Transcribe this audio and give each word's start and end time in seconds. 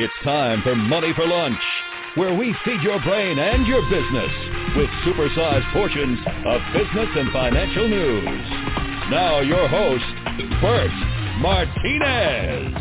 It's 0.00 0.14
time 0.22 0.62
for 0.62 0.76
Money 0.76 1.12
for 1.16 1.26
Lunch, 1.26 1.58
where 2.14 2.32
we 2.32 2.54
feed 2.64 2.80
your 2.82 3.02
brain 3.02 3.36
and 3.36 3.66
your 3.66 3.82
business 3.90 4.30
with 4.76 4.88
supersized 5.04 5.72
portions 5.72 6.20
of 6.46 6.60
business 6.72 7.08
and 7.16 7.32
financial 7.32 7.88
news. 7.88 8.24
Now 9.10 9.40
your 9.40 9.66
host, 9.66 10.04
Bert 10.60 10.92
Martinez. 11.40 12.80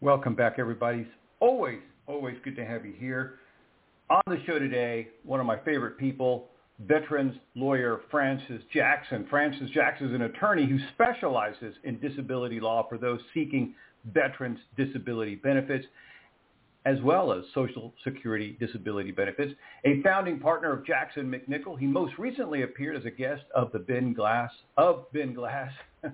Welcome 0.00 0.34
back, 0.34 0.54
everybody. 0.58 1.02
It's 1.02 1.10
always, 1.38 1.78
always 2.08 2.34
good 2.42 2.56
to 2.56 2.66
have 2.66 2.84
you 2.84 2.94
here. 2.98 3.38
On 4.10 4.22
the 4.26 4.42
show 4.44 4.58
today, 4.58 5.06
one 5.22 5.38
of 5.38 5.46
my 5.46 5.60
favorite 5.60 5.98
people, 5.98 6.48
veterans 6.80 7.36
lawyer 7.54 8.00
Francis 8.10 8.60
Jackson. 8.72 9.24
Francis 9.30 9.70
Jackson 9.70 10.08
is 10.08 10.14
an 10.14 10.22
attorney 10.22 10.66
who 10.66 10.78
specializes 10.94 11.76
in 11.84 12.00
disability 12.00 12.58
law 12.58 12.88
for 12.88 12.98
those 12.98 13.20
seeking 13.32 13.72
veterans 14.12 14.58
disability 14.76 15.36
benefits 15.36 15.86
as 16.86 17.00
well 17.00 17.32
as 17.32 17.44
Social 17.54 17.94
Security 18.04 18.56
disability 18.60 19.10
benefits. 19.10 19.54
A 19.84 20.02
founding 20.02 20.38
partner 20.38 20.72
of 20.72 20.84
Jackson 20.84 21.30
MacNichol, 21.30 21.78
he 21.78 21.86
most 21.86 22.12
recently 22.18 22.62
appeared 22.62 22.96
as 22.96 23.06
a 23.06 23.10
guest 23.10 23.42
of 23.54 23.72
the 23.72 23.78
Ben 23.78 24.12
Glass 24.12 24.50
of 24.76 25.10
Ben 25.12 25.32
Glass 25.32 25.72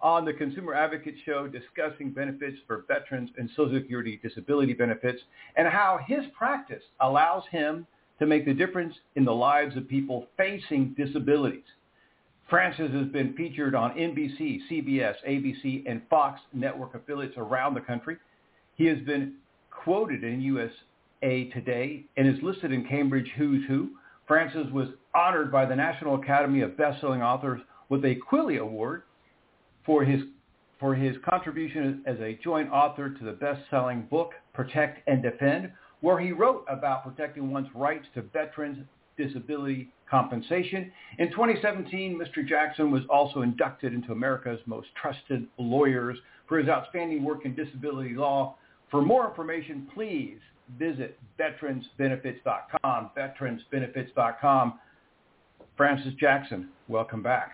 on 0.00 0.24
the 0.24 0.32
Consumer 0.32 0.74
Advocate 0.74 1.16
Show 1.26 1.46
discussing 1.46 2.10
benefits 2.10 2.56
for 2.66 2.84
veterans 2.88 3.30
and 3.36 3.50
Social 3.54 3.78
Security 3.78 4.18
disability 4.22 4.72
benefits 4.72 5.20
and 5.56 5.68
how 5.68 6.00
his 6.06 6.24
practice 6.36 6.82
allows 7.00 7.44
him 7.50 7.86
to 8.18 8.26
make 8.26 8.46
the 8.46 8.54
difference 8.54 8.94
in 9.16 9.24
the 9.24 9.32
lives 9.32 9.76
of 9.76 9.88
people 9.88 10.26
facing 10.36 10.94
disabilities. 10.96 11.64
Francis 12.48 12.92
has 12.92 13.06
been 13.08 13.34
featured 13.34 13.74
on 13.74 13.92
NBC, 13.92 14.60
CBS, 14.70 15.14
ABC, 15.26 15.84
and 15.86 16.02
Fox 16.10 16.40
network 16.52 16.94
affiliates 16.94 17.34
around 17.36 17.74
the 17.74 17.80
country. 17.80 18.16
He 18.76 18.86
has 18.86 18.98
been 19.00 19.34
quoted 19.70 20.22
in 20.22 20.40
USA 20.40 21.44
Today 21.50 22.04
and 22.16 22.28
is 22.28 22.42
listed 22.42 22.72
in 22.72 22.84
Cambridge 22.86 23.30
Who's 23.36 23.66
Who. 23.68 23.90
Francis 24.26 24.66
was 24.72 24.88
honored 25.14 25.50
by 25.50 25.66
the 25.66 25.76
National 25.76 26.16
Academy 26.16 26.60
of 26.60 26.76
Best-Selling 26.76 27.22
Authors 27.22 27.60
with 27.88 28.04
a 28.04 28.16
Quilly 28.28 28.58
Award 28.58 29.02
for 29.84 30.04
his 30.04 30.22
for 30.78 30.96
his 30.96 31.16
contribution 31.24 32.02
as 32.06 32.18
a 32.18 32.36
joint 32.42 32.68
author 32.72 33.10
to 33.10 33.24
the 33.24 33.32
best-selling 33.32 34.02
book 34.10 34.32
Protect 34.52 34.98
and 35.08 35.22
Defend, 35.22 35.70
where 36.00 36.18
he 36.18 36.32
wrote 36.32 36.64
about 36.68 37.04
protecting 37.04 37.52
one's 37.52 37.68
rights 37.72 38.04
to 38.14 38.22
veterans 38.22 38.84
disability 39.16 39.92
compensation. 40.10 40.92
In 41.18 41.30
2017, 41.30 42.18
Mr. 42.18 42.46
Jackson 42.46 42.90
was 42.90 43.02
also 43.08 43.42
inducted 43.42 43.94
into 43.94 44.12
America's 44.12 44.60
most 44.66 44.88
trusted 45.00 45.46
lawyers 45.58 46.18
for 46.46 46.58
his 46.58 46.68
outstanding 46.68 47.24
work 47.24 47.44
in 47.44 47.54
disability 47.54 48.14
law. 48.14 48.56
For 48.90 49.00
more 49.00 49.26
information, 49.28 49.88
please 49.94 50.38
visit 50.78 51.18
veteransbenefits.com, 51.38 53.10
veteransbenefits.com. 53.16 54.78
Francis 55.76 56.12
Jackson, 56.20 56.68
welcome 56.88 57.22
back. 57.22 57.52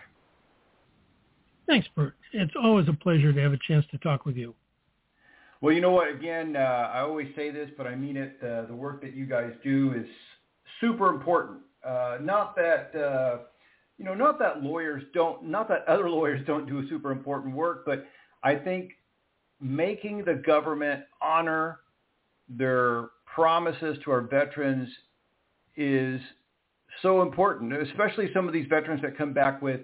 Thanks, 1.65 1.87
Bert. 1.95 2.15
It's 2.33 2.53
always 2.61 2.87
a 2.89 2.93
pleasure 2.93 3.31
to 3.31 3.41
have 3.41 3.53
a 3.53 3.59
chance 3.67 3.85
to 3.91 3.97
talk 3.99 4.25
with 4.25 4.35
you. 4.35 4.53
Well, 5.61 5.73
you 5.73 5.81
know 5.81 5.91
what? 5.91 6.09
Again, 6.09 6.55
uh, 6.55 6.59
I 6.93 7.01
always 7.01 7.27
say 7.35 7.51
this, 7.51 7.69
but 7.77 7.85
I 7.85 7.95
mean 7.95 8.17
it. 8.17 8.37
Uh, 8.41 8.65
the 8.65 8.75
work 8.75 9.01
that 9.01 9.13
you 9.13 9.25
guys 9.25 9.51
do 9.63 9.93
is 9.93 10.07
super 10.79 11.09
important. 11.09 11.59
Uh, 11.85 12.17
not 12.21 12.55
that 12.55 12.91
uh, 12.95 13.37
you 13.99 14.05
know, 14.05 14.13
not 14.13 14.39
that 14.39 14.63
lawyers 14.63 15.03
don't, 15.13 15.43
not 15.43 15.67
that 15.67 15.85
other 15.87 16.09
lawyers 16.09 16.41
don't 16.47 16.65
do 16.65 16.87
super 16.89 17.11
important 17.11 17.53
work, 17.53 17.83
but 17.85 18.07
I 18.41 18.55
think 18.55 18.93
making 19.61 20.23
the 20.23 20.35
government 20.35 21.03
honor 21.21 21.79
their 22.47 23.09
promises 23.25 23.97
to 24.05 24.11
our 24.11 24.21
veterans 24.21 24.87
is 25.75 26.19
so 27.01 27.21
important, 27.21 27.73
especially 27.73 28.31
some 28.33 28.47
of 28.47 28.53
these 28.53 28.67
veterans 28.67 29.01
that 29.01 29.17
come 29.17 29.33
back 29.33 29.61
with 29.61 29.81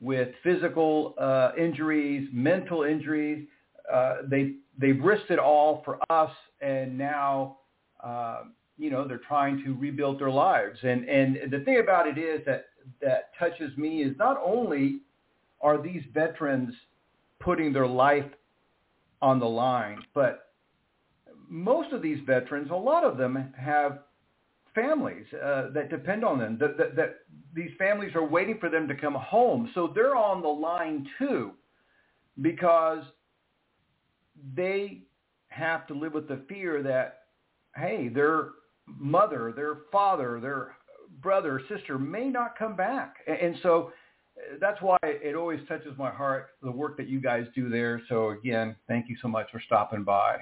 with 0.00 0.30
physical 0.42 1.14
uh, 1.18 1.52
injuries, 1.56 2.28
mental 2.32 2.82
injuries. 2.82 3.46
Uh, 3.92 4.16
they 4.28 4.54
they've 4.78 5.00
risked 5.00 5.30
it 5.30 5.38
all 5.38 5.82
for 5.84 5.98
us, 6.10 6.30
and 6.60 6.98
now 6.98 7.58
uh, 8.02 8.42
you 8.78 8.90
know 8.90 9.06
they're 9.06 9.18
trying 9.18 9.62
to 9.64 9.74
rebuild 9.74 10.20
their 10.20 10.30
lives. 10.30 10.78
And 10.82 11.08
and 11.08 11.50
the 11.50 11.60
thing 11.60 11.78
about 11.78 12.06
it 12.06 12.18
is 12.18 12.40
that 12.46 12.66
that 13.00 13.30
touches 13.38 13.76
me 13.76 14.02
is 14.02 14.16
not 14.18 14.40
only 14.44 15.00
are 15.60 15.80
these 15.80 16.02
veterans 16.12 16.74
putting 17.38 17.72
their 17.72 17.86
life 17.86 18.24
on 19.20 19.38
the 19.38 19.46
line, 19.46 20.02
but 20.14 20.52
most 21.48 21.92
of 21.92 22.02
these 22.02 22.18
veterans, 22.26 22.70
a 22.70 22.74
lot 22.74 23.04
of 23.04 23.16
them 23.16 23.52
have 23.56 24.00
families 24.74 25.26
uh, 25.34 25.70
that 25.72 25.90
depend 25.90 26.24
on 26.24 26.38
them. 26.38 26.56
That, 26.58 26.76
that, 26.78 26.96
that 26.96 27.16
these 27.54 27.70
families 27.78 28.14
are 28.14 28.26
waiting 28.26 28.58
for 28.58 28.68
them 28.68 28.88
to 28.88 28.94
come 28.94 29.14
home, 29.14 29.70
so 29.74 29.92
they're 29.94 30.16
on 30.16 30.42
the 30.42 30.48
line 30.48 31.06
too, 31.18 31.52
because 32.40 33.04
they 34.56 35.02
have 35.48 35.86
to 35.86 35.94
live 35.94 36.14
with 36.14 36.26
the 36.26 36.40
fear 36.48 36.82
that 36.82 37.18
hey, 37.76 38.08
their 38.08 38.50
mother, 38.86 39.52
their 39.54 39.78
father, 39.90 40.40
their 40.40 40.76
brother, 41.20 41.60
sister 41.68 41.98
may 41.98 42.28
not 42.28 42.58
come 42.58 42.76
back, 42.76 43.16
and 43.26 43.56
so 43.62 43.92
uh, 44.36 44.56
that's 44.60 44.80
why 44.80 44.96
it 45.02 45.34
always 45.34 45.60
touches 45.68 45.96
my 45.98 46.10
heart 46.10 46.50
the 46.62 46.70
work 46.70 46.96
that 46.96 47.08
you 47.08 47.20
guys 47.20 47.46
do 47.54 47.68
there. 47.68 48.00
So 48.08 48.30
again, 48.30 48.76
thank 48.88 49.08
you 49.08 49.16
so 49.20 49.28
much 49.28 49.50
for 49.50 49.60
stopping 49.64 50.04
by. 50.04 50.38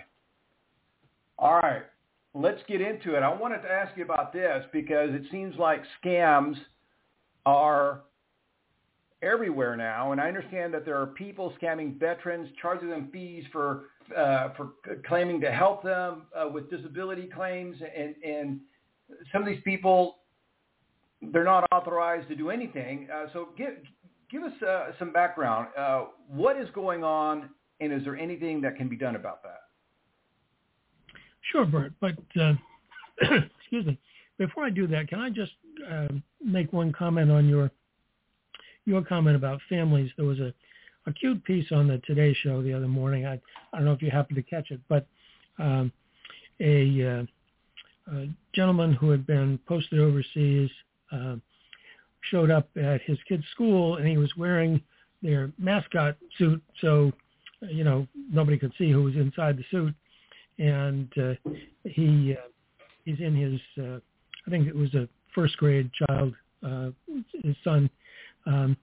All 1.39 1.57
right, 1.57 1.83
let's 2.35 2.61
get 2.69 2.81
into 2.81 3.17
it. 3.17 3.23
I 3.23 3.35
wanted 3.35 3.63
to 3.63 3.71
ask 3.71 3.97
you 3.97 4.05
about 4.05 4.33
this 4.33 4.65
because 4.73 5.11
it 5.13 5.23
seems 5.31 5.57
like 5.57 5.83
scams 6.05 6.57
are 7.47 8.03
everywhere 9.23 9.77
now, 9.77 10.13
and 10.13 10.21
I 10.21 10.29
understand 10.29 10.73
that 10.75 10.85
there 10.85 11.01
are 11.01 11.07
people 11.07 11.53
scamming 11.61 11.99
veterans, 11.99 12.49
charging 12.61 12.89
them 12.89 13.09
fees 13.13 13.45
for 13.53 13.85
uh, 14.17 14.51
for 14.57 14.71
claiming 15.07 15.41
to 15.41 15.51
help 15.53 15.83
them 15.83 16.23
uh, 16.35 16.49
with 16.49 16.71
disability 16.71 17.29
claims, 17.35 17.77
and 17.97 18.15
and 18.25 18.61
some 19.33 19.43
of 19.43 19.49
these 19.49 19.63
people 19.65 20.17
they're 21.33 21.45
not 21.45 21.67
authorized 21.73 22.29
to 22.29 22.35
do 22.35 22.51
anything. 22.51 23.09
Uh, 23.13 23.27
so 23.33 23.49
give 23.57 23.75
give 24.31 24.43
us 24.43 24.63
uh, 24.63 24.93
some 24.99 25.13
background. 25.13 25.69
Uh, 25.77 26.05
what 26.29 26.57
is 26.57 26.69
going 26.75 27.05
on, 27.05 27.51
and 27.81 27.93
is 27.93 28.03
there 28.05 28.17
anything 28.17 28.61
that 28.63 28.77
can 28.77 28.89
be 28.89 28.97
done 28.97 29.17
about 29.17 29.43
that? 29.43 29.63
Sure, 31.53 31.65
Bert. 31.65 31.93
But 32.01 32.17
uh, 32.41 32.55
excuse 33.61 33.87
me. 33.87 33.99
Before 34.39 34.65
I 34.65 34.71
do 34.71 34.87
that, 34.87 35.09
can 35.09 35.19
I 35.21 35.29
just 35.29 35.53
uh, 35.91 36.09
make 36.43 36.73
one 36.73 36.93
comment 36.93 37.31
on 37.31 37.47
your 37.47 37.71
your 38.91 39.03
comment 39.03 39.37
about 39.37 39.61
families? 39.69 40.11
There 40.17 40.27
was 40.27 40.41
a 40.41 40.53
a 41.07 41.13
cute 41.15 41.43
piece 41.45 41.73
on 41.73 41.89
the 41.89 41.97
Today 42.07 42.37
Show 42.43 42.63
the 42.63 42.75
other 42.75 42.89
morning. 42.89 43.27
I 43.27 43.41
I 43.73 43.77
don't 43.77 43.87
know 43.87 43.93
if 43.93 44.03
you 44.03 44.11
happened 44.11 44.37
to 44.37 44.43
catch 44.43 44.71
it, 44.71 44.81
but 44.89 45.07
um, 45.59 45.93
a, 46.61 47.07
uh, 47.07 48.15
a 48.15 48.29
gentleman 48.55 48.93
who 48.93 49.11
had 49.11 49.27
been 49.27 49.59
posted 49.67 49.99
overseas 49.99 50.71
uh, 51.11 51.37
showed 52.31 52.51
up 52.51 52.69
at 52.77 53.01
his 53.03 53.19
kid's 53.27 53.45
school, 53.53 53.97
and 53.97 54.07
he 54.07 54.19
was 54.19 54.31
wearing 54.37 54.83
their 55.23 55.51
mascot 55.59 56.17
suit, 56.37 56.63
so 56.83 57.13
you 57.63 57.85
know 57.85 58.07
nobody 58.31 58.59
could 58.59 58.73
see 58.77 58.91
who 58.91 59.03
was 59.03 59.15
inside 59.17 59.57
the 59.57 59.65
suit 59.71 59.95
and 60.61 61.09
uh, 61.19 61.35
he 61.85 62.37
uh, 62.39 62.49
he's 63.05 63.19
in 63.19 63.35
his 63.35 63.85
uh, 63.85 63.99
I 64.47 64.51
think 64.51 64.69
it 64.69 64.77
was 64.77 64.95
a 64.95 65.09
first 65.35 65.57
grade 65.57 65.91
child, 66.07 66.35
uh, 66.65 66.91
his 67.43 67.57
son, 67.65 67.89
um, 68.47 68.77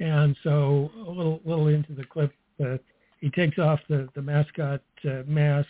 and 0.00 0.36
so 0.42 0.90
a 1.06 1.10
little 1.10 1.40
little 1.44 1.68
into 1.68 1.92
the 1.94 2.04
clip, 2.04 2.32
uh, 2.64 2.76
he 3.20 3.30
takes 3.30 3.58
off 3.58 3.80
the 3.88 4.08
the 4.14 4.22
mascot 4.22 4.82
uh, 5.04 5.22
mask, 5.26 5.68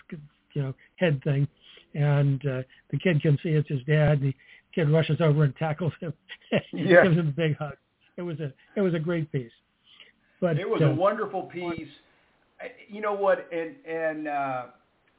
you 0.55 0.62
know, 0.62 0.75
head 0.96 1.23
thing, 1.25 1.46
and 1.94 2.41
uh, 2.46 2.62
the 2.91 2.99
kid 2.99 3.20
can 3.20 3.38
see 3.43 3.50
it's 3.50 3.69
his 3.69 3.82
dad. 3.85 4.20
And 4.20 4.32
the 4.32 4.35
kid 4.75 4.91
rushes 4.91 5.20
over 5.20 5.44
and 5.44 5.55
tackles 5.56 5.93
him, 6.00 6.12
and 6.73 6.88
yeah. 6.88 7.02
gives 7.02 7.17
him 7.17 7.29
a 7.29 7.32
big 7.32 7.56
hug. 7.56 7.76
It 8.17 8.23
was 8.23 8.41
a 8.41 8.52
it 8.76 8.81
was 8.81 8.94
a 8.94 8.99
great 8.99 9.31
piece. 9.31 9.52
But 10.40 10.58
it 10.58 10.69
was 10.69 10.82
uh, 10.82 10.87
a 10.87 10.94
wonderful 10.94 11.43
piece. 11.44 11.88
You 12.88 13.00
know 13.00 13.14
what? 13.14 13.49
And 13.52 13.75
and 13.87 14.29
uh, 14.29 14.62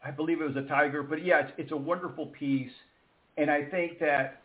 I 0.03 0.11
believe 0.11 0.41
it 0.41 0.45
was 0.45 0.55
a 0.55 0.67
tiger, 0.67 1.03
but 1.03 1.23
yeah, 1.23 1.41
it's, 1.41 1.51
it's 1.57 1.71
a 1.71 1.77
wonderful 1.77 2.27
piece, 2.27 2.71
and 3.37 3.51
I 3.51 3.65
think 3.65 3.99
that 3.99 4.41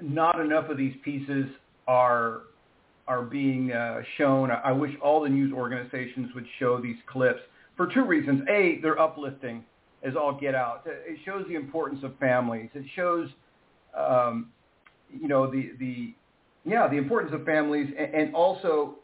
not 0.00 0.40
enough 0.40 0.68
of 0.68 0.76
these 0.76 0.94
pieces 1.04 1.46
are 1.86 2.42
are 3.08 3.22
being 3.22 3.72
uh, 3.72 4.02
shown. 4.18 4.50
I 4.50 4.72
wish 4.72 4.92
all 5.02 5.20
the 5.22 5.28
news 5.28 5.52
organizations 5.52 6.34
would 6.34 6.46
show 6.58 6.80
these 6.80 6.96
clips 7.06 7.40
for 7.76 7.86
two 7.86 8.04
reasons. 8.04 8.42
A, 8.48 8.78
they're 8.82 9.00
uplifting 9.00 9.64
as 10.02 10.14
all 10.16 10.36
get 10.38 10.54
out. 10.54 10.82
It 10.86 11.18
shows 11.24 11.44
the 11.48 11.54
importance 11.54 12.02
of 12.02 12.18
families. 12.18 12.70
It 12.74 12.84
shows, 12.94 13.28
um, 13.96 14.50
you 15.12 15.28
know, 15.28 15.50
the 15.50 15.72
the 15.78 16.14
yeah 16.64 16.88
the 16.88 16.96
importance 16.96 17.32
of 17.34 17.44
families, 17.44 17.92
and, 17.98 18.14
and 18.14 18.34
also 18.34 18.96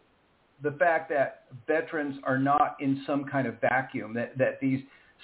the 0.62 0.72
fact 0.72 1.10
that 1.10 1.44
veterans 1.66 2.16
are 2.24 2.38
not 2.38 2.76
in 2.80 3.02
some 3.06 3.24
kind 3.24 3.46
of 3.46 3.60
vacuum, 3.60 4.14
that, 4.14 4.38
that 4.38 4.60
these 4.60 4.80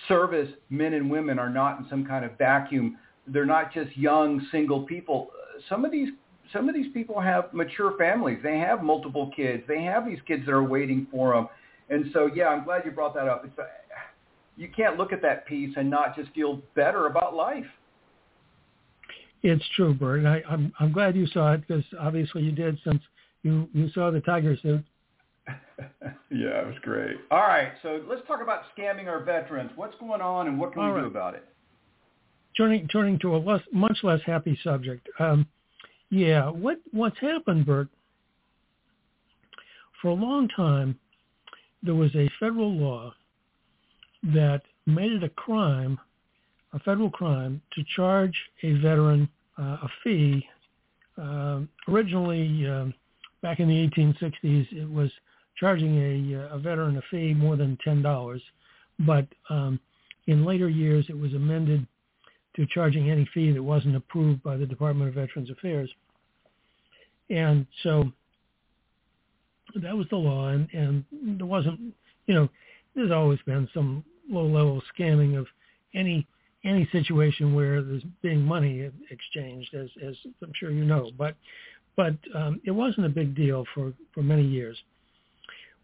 service 0.09 0.49
men 0.69 0.95
and 0.95 1.09
women 1.11 1.39
are 1.39 1.51
not 1.51 1.79
in 1.79 1.87
some 1.89 2.05
kind 2.05 2.25
of 2.25 2.37
vacuum. 2.39 2.99
They're 3.27 3.47
not 3.47 3.73
just 3.73 3.97
young 3.97 4.45
single 4.51 4.83
people. 4.83 5.31
Some 5.69 5.85
of 5.85 5.93
these 5.93 6.09
some 6.53 6.69
of 6.69 6.75
these 6.75 6.93
people 6.93 7.21
have 7.21 7.53
mature 7.53 7.97
families. 7.99 8.39
They 8.43 8.59
have 8.59 8.83
multiple 8.83 9.31
kids. 9.35 9.63
They 9.69 9.83
have 9.83 10.07
these 10.07 10.21
kids 10.27 10.47
that 10.47 10.53
are 10.53 10.63
waiting 10.63 11.07
for 11.11 11.35
them. 11.35 11.49
And 11.91 12.11
so, 12.13 12.31
yeah, 12.35 12.49
I'm 12.49 12.65
glad 12.65 12.83
you 12.85 12.91
brought 12.91 13.15
that 13.15 13.29
up. 13.29 13.45
It's, 13.45 13.59
uh, 13.59 13.65
you 14.57 14.69
can't 14.75 14.97
look 14.97 15.13
at 15.13 15.23
that 15.23 15.47
piece 15.47 15.75
and 15.77 15.89
not 15.89 16.17
just 16.17 16.31
feel 16.35 16.61
better 16.75 17.07
about 17.07 17.35
life. 17.35 17.65
It's 19.43 19.65
true, 19.77 19.95
Bert. 19.95 20.27
I, 20.27 20.43
I'm 20.51 20.73
I'm 20.81 20.93
glad 20.93 21.15
you 21.15 21.27
saw 21.29 21.53
it 21.53 21.67
because 21.67 21.85
obviously 22.01 22.43
you 22.43 22.51
did 22.51 22.77
since 22.83 23.01
you 23.45 23.69
you 23.73 23.89
saw 23.91 24.11
the 24.11 24.21
tiger 24.21 24.57
suit. 24.61 24.85
yeah, 25.49 26.61
it 26.61 26.67
was 26.67 26.75
great. 26.83 27.17
All 27.31 27.39
right, 27.39 27.73
so 27.83 28.03
let's 28.09 28.27
talk 28.27 28.43
about 28.43 28.63
scamming 28.77 29.07
our 29.07 29.23
veterans. 29.23 29.71
What's 29.77 29.95
going 30.01 30.21
on, 30.21 30.49
and 30.49 30.59
what 30.59 30.73
can 30.73 30.83
All 30.83 30.89
we 30.89 30.95
right. 30.95 31.01
do 31.03 31.07
about 31.07 31.35
it? 31.35 31.45
Turning 32.57 32.89
turning 32.89 33.19
to 33.21 33.37
a 33.37 33.39
less, 33.39 33.63
much 33.73 33.99
less 34.03 34.21
happy 34.27 34.59
subject. 34.65 35.09
Um, 35.21 35.47
yeah, 36.11 36.49
what 36.49 36.79
what's 36.93 37.19
happened, 37.19 37.67
Bert? 37.67 37.89
For 40.01 40.09
a 40.09 40.15
long 40.15 40.49
time, 40.49 40.99
there 41.83 41.95
was 41.95 42.15
a 42.15 42.31
federal 42.39 42.73
law 42.73 43.13
that 44.23 44.63
made 44.87 45.13
it 45.13 45.23
a 45.23 45.29
crime, 45.29 45.99
a 46.73 46.79
federal 46.79 47.11
crime, 47.11 47.61
to 47.73 47.85
charge 47.97 48.35
a 48.63 48.73
veteran 48.75 49.29
uh, 49.59 49.79
a 49.83 49.89
fee. 50.03 50.47
Uh, 51.21 51.61
originally, 51.89 52.67
um, 52.69 52.95
back 53.43 53.61
in 53.61 53.69
the 53.69 53.89
1860s, 53.89 54.73
it 54.73 54.89
was 54.91 55.11
charging 55.57 55.97
a, 55.99 56.43
uh, 56.43 56.55
a 56.55 56.59
veteran 56.59 56.97
a 56.97 57.03
fee 57.11 57.35
more 57.35 57.57
than 57.57 57.77
$10. 57.85 58.41
But 59.01 59.27
um, 59.51 59.81
in 60.27 60.45
later 60.45 60.69
years, 60.69 61.07
it 61.09 61.19
was 61.19 61.35
amended 61.35 61.87
to 62.59 62.67
charging 62.67 63.09
any 63.09 63.25
fee 63.33 63.53
that 63.53 63.63
wasn't 63.63 63.95
approved 63.95 64.43
by 64.43 64.57
the 64.57 64.67
Department 64.67 65.09
of 65.09 65.15
Veterans 65.15 65.49
Affairs. 65.49 65.89
And 67.31 67.67
so 67.85 68.11
that 69.77 69.97
was 69.97 70.09
the 70.11 70.17
law, 70.17 70.49
and, 70.49 70.69
and 70.73 71.05
there 71.39 71.47
wasn't, 71.47 71.79
you 72.27 72.35
know, 72.35 72.49
there's 72.97 73.13
always 73.13 73.39
been 73.47 73.69
some 73.73 74.05
low-level 74.29 74.83
scamming 74.93 75.39
of 75.39 75.47
any 75.95 76.27
any 76.65 76.89
situation 76.91 77.55
where 77.55 77.81
there's 77.81 78.03
being 78.21 78.43
money 78.43 78.91
exchanged, 79.11 79.73
as 79.75 79.89
as 80.05 80.17
I'm 80.43 80.53
sure 80.57 80.73
you 80.73 80.85
know. 80.85 81.13
But 81.17 81.37
but 81.97 82.15
um, 82.35 82.61
it 82.65 82.73
wasn't 82.73 83.07
a 83.07 83.11
big 83.11 83.37
deal 83.37 83.65
for 83.73 83.93
for 84.13 84.23
many 84.23 84.45
years. 84.45 84.77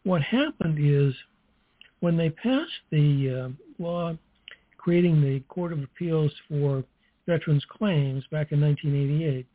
What 0.03 0.23
happened 0.23 0.79
is 0.81 1.15
when 2.01 2.17
they 2.17 2.31
passed 2.31 2.73
the 2.91 3.31
uh, 3.31 3.83
law 3.83 4.17
creating 4.85 5.23
the 5.23 5.41
Court 5.49 5.73
of 5.73 5.83
Appeals 5.83 6.31
for 6.47 6.85
Veterans 7.27 7.65
Claims 7.71 8.23
back 8.31 8.53
in 8.53 8.61
1988, 8.61 9.47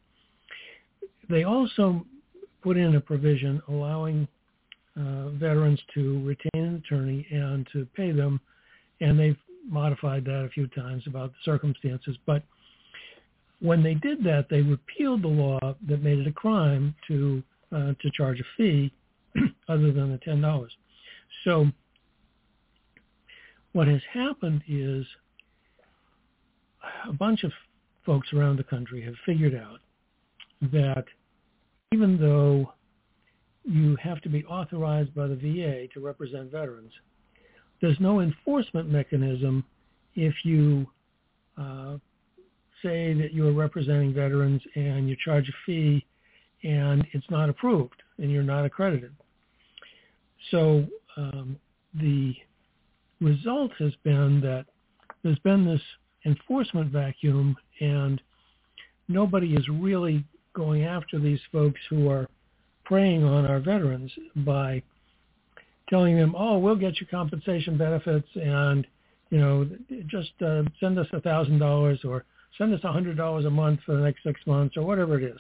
they 1.30 1.44
also 1.44 2.04
put 2.64 2.78
in 2.78 2.96
a 2.96 3.00
provision 3.00 3.62
allowing 3.68 4.28
uh, 5.00 5.30
veterans 5.30 5.80
to 5.94 6.26
retain 6.26 6.66
an 6.66 6.84
attorney 6.84 7.28
and 7.30 7.68
to 7.72 7.86
pay 7.96 8.12
them, 8.12 8.42
and 9.02 9.20
they've 9.20 9.38
modified 9.70 10.26
that 10.26 10.46
a 10.46 10.50
few 10.50 10.66
times 10.70 11.04
about 11.06 11.30
the 11.30 11.38
circumstances. 11.46 12.18
But 12.25 12.42
when 13.62 13.84
they 13.84 13.94
did 13.94 14.24
that, 14.24 14.48
they 14.50 14.64
repealed 14.64 15.22
the 15.22 15.28
law 15.28 15.60
that 15.88 16.02
made 16.02 16.18
it 16.18 16.25
a 16.25 16.32
crime 16.32 16.96
to 17.08 17.44
uh, 17.72 17.94
to 18.02 18.12
charge 18.16 18.40
a 18.40 18.44
fee 18.58 18.92
other 19.70 19.92
than 19.92 20.12
the 20.12 20.20
ten 20.25 20.42
dollars. 20.42 20.72
So 21.44 21.68
what 23.74 23.88
has 23.88 24.01
happened 24.12 24.63
is 24.68 25.06
a 27.07 27.13
bunch 27.13 27.44
of 27.44 27.51
folks 28.06 28.33
around 28.33 28.57
the 28.57 28.63
country 28.63 29.01
have 29.01 29.16
figured 29.25 29.56
out 29.56 29.80
that 30.71 31.06
even 31.92 32.19
though 32.19 32.74
you 33.63 33.95
have 33.98 34.21
to 34.21 34.30
be 34.30 34.44
authorized 34.45 35.13
by 35.13 35.27
the 35.27 35.36
VA 35.36 35.88
to 35.94 36.00
represent 36.00 36.51
veterans, 36.51 36.92
there's 37.81 38.00
no 38.00 38.21
enforcement 38.21 38.89
mechanism 38.89 39.63
if 40.15 40.33
you 40.44 40.88
uh, 41.57 41.98
say 42.81 43.13
that 43.13 43.33
you 43.33 43.48
are 43.48 43.54
representing 43.54 44.13
veterans 44.13 44.62
and 44.75 45.10
you 45.10 45.15
charge 45.24 45.48
a 45.48 45.54
fee 45.65 46.06
and 46.63 47.06
it's 47.13 47.30
not 47.30 47.50
approved 47.50 48.01
and 48.18 48.31
you're 48.31 48.44
not 48.44 48.65
accredited. 48.65 49.13
So 50.51 50.86
um, 51.18 51.57
the 51.94 52.36
result 53.21 53.71
has 53.80 53.94
been 54.04 54.42
that 54.42 54.66
there's 55.24 55.39
been 55.39 55.66
this 55.66 55.81
enforcement 56.25 56.92
vacuum 56.92 57.56
and 57.80 58.21
nobody 59.07 59.56
is 59.56 59.68
really 59.69 60.24
going 60.54 60.83
after 60.83 61.19
these 61.19 61.39
folks 61.51 61.80
who 61.89 62.10
are 62.10 62.27
preying 62.86 63.24
on 63.24 63.45
our 63.45 63.60
veterans 63.60 64.12
by 64.38 64.81
telling 65.89 66.16
them, 66.18 66.36
oh, 66.38 66.57
we'll 66.57 66.75
get 66.75 67.00
you 67.00 67.07
compensation 67.07 67.77
benefits 67.77 68.27
and, 68.36 68.86
you 69.30 69.39
know, 69.39 69.69
just 70.07 70.31
uh, 70.45 70.63
send 70.80 70.98
us 70.98 71.07
a 71.13 71.22
thousand 71.22 71.60
dollars 71.60 72.00
or 72.04 72.24
send 72.57 72.74
us 72.74 72.81
a 72.83 72.92
hundred 72.92 73.18
dollars 73.18 73.45
a 73.45 73.50
month 73.50 73.80
for 73.86 73.95
the 73.95 74.01
next 74.01 74.24
six 74.24 74.39
months 74.45 74.77
or 74.77 74.83
whatever 74.83 75.19
it 75.19 75.24
is. 75.24 75.39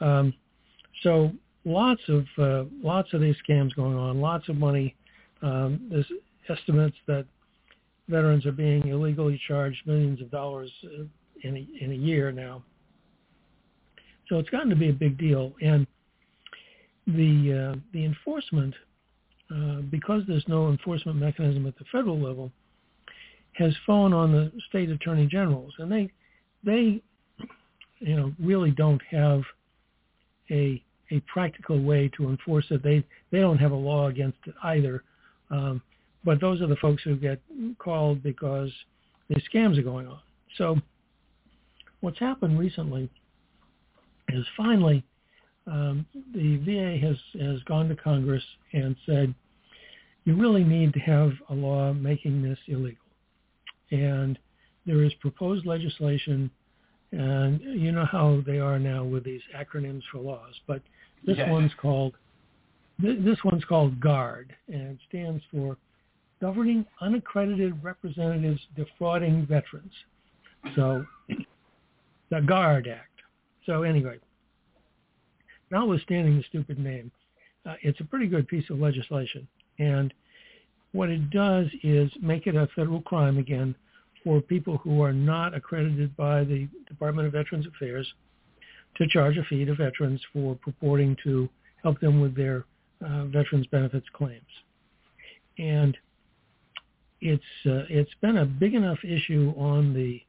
Um, 0.00 0.34
so 1.02 1.32
lots 1.64 2.02
of 2.08 2.24
uh, 2.38 2.64
lots 2.82 3.12
of 3.12 3.20
these 3.20 3.36
scams 3.48 3.74
going 3.74 3.96
on, 3.96 4.20
lots 4.20 4.48
of 4.48 4.56
money. 4.56 4.94
Um, 5.42 5.88
there's 5.90 6.10
estimates 6.48 6.96
that 7.06 7.26
veterans 8.08 8.46
are 8.46 8.52
being 8.52 8.88
illegally 8.88 9.40
charged 9.46 9.86
millions 9.86 10.20
of 10.20 10.30
dollars 10.30 10.70
uh, 10.84 11.04
in 11.42 11.56
a, 11.56 11.84
in 11.84 11.92
a 11.92 11.94
year 11.94 12.32
now. 12.32 12.62
So 14.28 14.38
it's 14.38 14.50
gotten 14.50 14.70
to 14.70 14.76
be 14.76 14.90
a 14.90 14.92
big 14.92 15.18
deal, 15.18 15.54
and 15.62 15.86
the 17.06 17.72
uh, 17.72 17.78
the 17.94 18.04
enforcement, 18.04 18.74
uh, 19.50 19.80
because 19.90 20.22
there's 20.28 20.46
no 20.48 20.68
enforcement 20.68 21.18
mechanism 21.18 21.66
at 21.66 21.78
the 21.78 21.84
federal 21.90 22.20
level, 22.20 22.52
has 23.54 23.74
fallen 23.86 24.12
on 24.12 24.32
the 24.32 24.52
state 24.68 24.90
attorney 24.90 25.26
generals, 25.26 25.72
and 25.78 25.90
they 25.90 26.10
they 26.62 27.02
you 28.00 28.16
know 28.16 28.32
really 28.38 28.70
don't 28.70 29.02
have 29.10 29.42
a 30.50 30.82
a 31.10 31.20
practical 31.20 31.82
way 31.82 32.10
to 32.16 32.28
enforce 32.28 32.66
it. 32.70 32.82
They 32.82 33.02
they 33.30 33.40
don't 33.40 33.58
have 33.58 33.72
a 33.72 33.76
law 33.76 34.08
against 34.08 34.38
it 34.46 34.54
either. 34.62 35.02
Um, 35.50 35.80
but 36.24 36.40
those 36.40 36.60
are 36.60 36.66
the 36.66 36.76
folks 36.76 37.02
who 37.02 37.16
get 37.16 37.40
called 37.78 38.22
because 38.22 38.70
these 39.28 39.42
scams 39.52 39.78
are 39.78 39.82
going 39.82 40.06
on. 40.06 40.20
So 40.56 40.78
what's 42.00 42.18
happened 42.18 42.58
recently 42.58 43.08
is 44.28 44.44
finally 44.56 45.04
um, 45.66 46.06
the 46.34 46.56
VA 46.58 46.98
has, 47.06 47.16
has 47.40 47.62
gone 47.64 47.88
to 47.88 47.96
Congress 47.96 48.42
and 48.72 48.96
said, 49.06 49.34
you 50.24 50.34
really 50.34 50.64
need 50.64 50.92
to 50.94 51.00
have 51.00 51.32
a 51.50 51.54
law 51.54 51.92
making 51.92 52.42
this 52.42 52.58
illegal. 52.66 52.98
And 53.90 54.38
there 54.86 55.02
is 55.02 55.12
proposed 55.20 55.66
legislation, 55.66 56.50
and 57.12 57.60
you 57.60 57.92
know 57.92 58.04
how 58.04 58.42
they 58.46 58.58
are 58.58 58.78
now 58.78 59.04
with 59.04 59.24
these 59.24 59.40
acronyms 59.56 60.02
for 60.12 60.18
laws, 60.18 60.54
but 60.66 60.82
this 61.26 61.38
yeah. 61.38 61.50
one's 61.50 61.72
called 61.80 62.14
this 62.98 63.38
one's 63.44 63.64
called 63.64 64.00
GUARD, 64.00 64.52
and 64.66 64.82
it 64.82 64.98
stands 65.08 65.42
for 65.52 65.76
Governing 66.40 66.86
Unaccredited 67.00 67.82
Representatives 67.82 68.60
Defrauding 68.76 69.46
Veterans. 69.46 69.92
So 70.76 71.04
the 72.30 72.40
GUARD 72.40 72.88
Act. 72.88 73.08
So 73.66 73.82
anyway, 73.82 74.18
notwithstanding 75.70 76.36
the 76.36 76.44
stupid 76.48 76.78
name, 76.78 77.10
uh, 77.66 77.74
it's 77.82 78.00
a 78.00 78.04
pretty 78.04 78.26
good 78.26 78.48
piece 78.48 78.68
of 78.70 78.78
legislation. 78.78 79.46
And 79.78 80.12
what 80.92 81.10
it 81.10 81.30
does 81.30 81.66
is 81.82 82.10
make 82.22 82.46
it 82.46 82.56
a 82.56 82.68
federal 82.74 83.02
crime 83.02 83.38
again 83.38 83.74
for 84.24 84.40
people 84.40 84.78
who 84.78 85.02
are 85.02 85.12
not 85.12 85.54
accredited 85.54 86.16
by 86.16 86.44
the 86.44 86.68
Department 86.88 87.26
of 87.26 87.32
Veterans 87.32 87.66
Affairs 87.66 88.06
to 88.96 89.06
charge 89.06 89.36
a 89.36 89.44
fee 89.44 89.64
to 89.64 89.74
veterans 89.74 90.20
for 90.32 90.56
purporting 90.56 91.16
to 91.24 91.48
help 91.82 92.00
them 92.00 92.20
with 92.20 92.34
their 92.36 92.64
uh, 93.04 93.24
veterans 93.26 93.66
benefits 93.68 94.06
claims. 94.12 94.42
And 95.58 95.96
it's 97.20 97.42
uh, 97.66 97.84
it's 97.88 98.14
been 98.20 98.38
a 98.38 98.46
big 98.46 98.74
enough 98.74 98.98
issue 99.04 99.52
on 99.56 99.94
the 99.94 100.20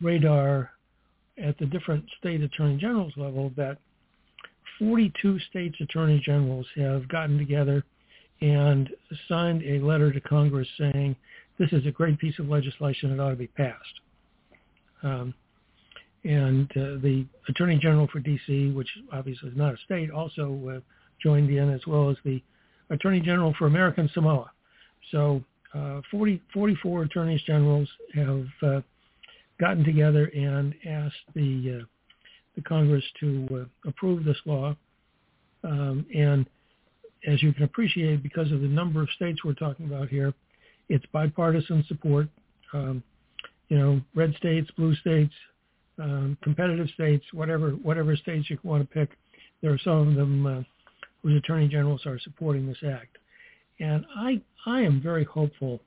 radar 0.00 0.70
at 1.42 1.58
the 1.58 1.66
different 1.66 2.04
state 2.18 2.42
attorney 2.42 2.76
generals 2.76 3.12
level 3.16 3.52
that 3.56 3.78
42 4.78 5.38
states 5.50 5.76
attorney 5.80 6.20
generals 6.24 6.66
have 6.76 7.08
gotten 7.08 7.38
together 7.38 7.84
and 8.40 8.90
signed 9.28 9.62
a 9.64 9.80
letter 9.80 10.12
to 10.12 10.20
Congress 10.20 10.68
saying 10.78 11.16
this 11.58 11.72
is 11.72 11.84
a 11.86 11.90
great 11.90 12.18
piece 12.18 12.38
of 12.38 12.48
legislation 12.48 13.16
that 13.16 13.22
ought 13.22 13.30
to 13.30 13.36
be 13.36 13.48
passed. 13.48 14.00
Um, 15.02 15.34
and 16.24 16.70
uh, 16.72 17.00
the 17.02 17.26
Attorney 17.48 17.78
General 17.78 18.08
for 18.08 18.20
D.C., 18.20 18.70
which 18.72 18.88
obviously 19.12 19.48
is 19.48 19.56
not 19.56 19.74
a 19.74 19.76
state, 19.84 20.10
also 20.10 20.76
uh, 20.76 20.80
joined 21.22 21.50
in, 21.50 21.70
as 21.70 21.80
well 21.86 22.10
as 22.10 22.16
the 22.24 22.42
Attorney 22.90 23.20
General 23.20 23.54
for 23.58 23.66
American 23.66 24.10
Samoa. 24.12 24.50
So 25.10 25.42
uh, 25.78 26.00
40, 26.10 26.42
44 26.52 27.02
attorneys 27.02 27.42
generals 27.42 27.88
have 28.14 28.46
uh, 28.62 28.80
gotten 29.60 29.84
together 29.84 30.26
and 30.34 30.74
asked 30.86 31.16
the 31.34 31.80
uh, 31.80 31.84
the 32.56 32.62
Congress 32.62 33.04
to 33.20 33.48
uh, 33.52 33.88
approve 33.88 34.24
this 34.24 34.38
law. 34.44 34.74
Um, 35.62 36.04
and 36.14 36.46
as 37.26 37.42
you 37.42 37.52
can 37.52 37.62
appreciate, 37.62 38.22
because 38.22 38.50
of 38.50 38.60
the 38.60 38.66
number 38.66 39.02
of 39.02 39.08
states 39.10 39.44
we're 39.44 39.54
talking 39.54 39.86
about 39.86 40.08
here, 40.08 40.34
it's 40.88 41.04
bipartisan 41.12 41.84
support. 41.86 42.28
Um, 42.72 43.02
you 43.68 43.78
know, 43.78 44.00
red 44.14 44.34
states, 44.36 44.70
blue 44.76 44.94
states, 44.96 45.32
um, 45.98 46.36
competitive 46.42 46.88
states, 46.94 47.24
whatever 47.32 47.70
whatever 47.70 48.16
states 48.16 48.48
you 48.50 48.58
want 48.62 48.82
to 48.82 48.94
pick. 48.94 49.10
There 49.62 49.72
are 49.72 49.78
some 49.78 50.08
of 50.08 50.14
them 50.14 50.46
uh, 50.46 50.62
whose 51.22 51.38
attorney 51.38 51.68
generals 51.68 52.06
are 52.06 52.18
supporting 52.18 52.66
this 52.66 52.78
act, 52.88 53.17
and 53.80 54.04
I 54.16 54.40
I 54.66 54.80
am 54.80 55.00
very 55.00 55.24
hopeful 55.24 55.80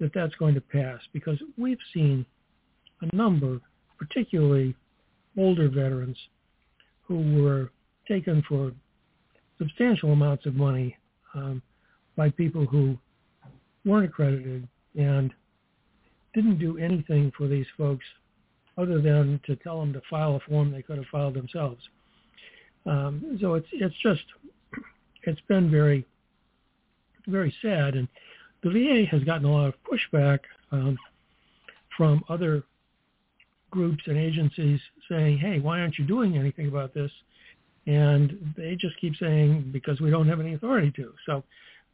that 0.00 0.12
that's 0.14 0.34
going 0.36 0.54
to 0.54 0.60
pass 0.60 1.00
because 1.12 1.38
we've 1.56 1.78
seen 1.92 2.24
a 3.00 3.16
number, 3.16 3.60
particularly 3.98 4.74
older 5.36 5.68
veterans, 5.68 6.18
who 7.02 7.42
were 7.42 7.70
taken 8.06 8.42
for 8.48 8.72
substantial 9.58 10.12
amounts 10.12 10.46
of 10.46 10.54
money 10.54 10.96
um, 11.34 11.60
by 12.16 12.30
people 12.30 12.64
who 12.66 12.96
weren't 13.84 14.06
accredited 14.06 14.68
and 14.96 15.32
didn't 16.34 16.58
do 16.58 16.78
anything 16.78 17.32
for 17.36 17.48
these 17.48 17.66
folks 17.76 18.04
other 18.76 19.00
than 19.00 19.40
to 19.44 19.56
tell 19.56 19.80
them 19.80 19.92
to 19.92 20.00
file 20.08 20.36
a 20.36 20.40
form 20.48 20.70
they 20.70 20.82
could 20.82 20.98
have 20.98 21.06
filed 21.06 21.34
themselves. 21.34 21.82
Um, 22.86 23.38
so 23.40 23.54
it's 23.54 23.66
it's 23.72 23.94
just 24.02 24.22
it's 25.24 25.40
been 25.48 25.70
very 25.70 26.06
very 27.28 27.54
sad, 27.62 27.94
and 27.94 28.08
the 28.62 28.70
VA 28.70 29.04
has 29.10 29.22
gotten 29.24 29.44
a 29.44 29.52
lot 29.52 29.68
of 29.68 29.74
pushback 29.84 30.40
um, 30.72 30.98
from 31.96 32.24
other 32.28 32.64
groups 33.70 34.02
and 34.06 34.16
agencies 34.16 34.80
saying, 35.08 35.38
"Hey, 35.38 35.60
why 35.60 35.80
aren't 35.80 35.98
you 35.98 36.06
doing 36.06 36.36
anything 36.36 36.68
about 36.68 36.94
this?" 36.94 37.10
And 37.86 38.54
they 38.56 38.76
just 38.76 38.98
keep 39.00 39.16
saying 39.16 39.70
because 39.72 40.00
we 40.00 40.10
don't 40.10 40.28
have 40.28 40.40
any 40.40 40.54
authority 40.54 40.90
to. 40.96 41.12
So 41.26 41.44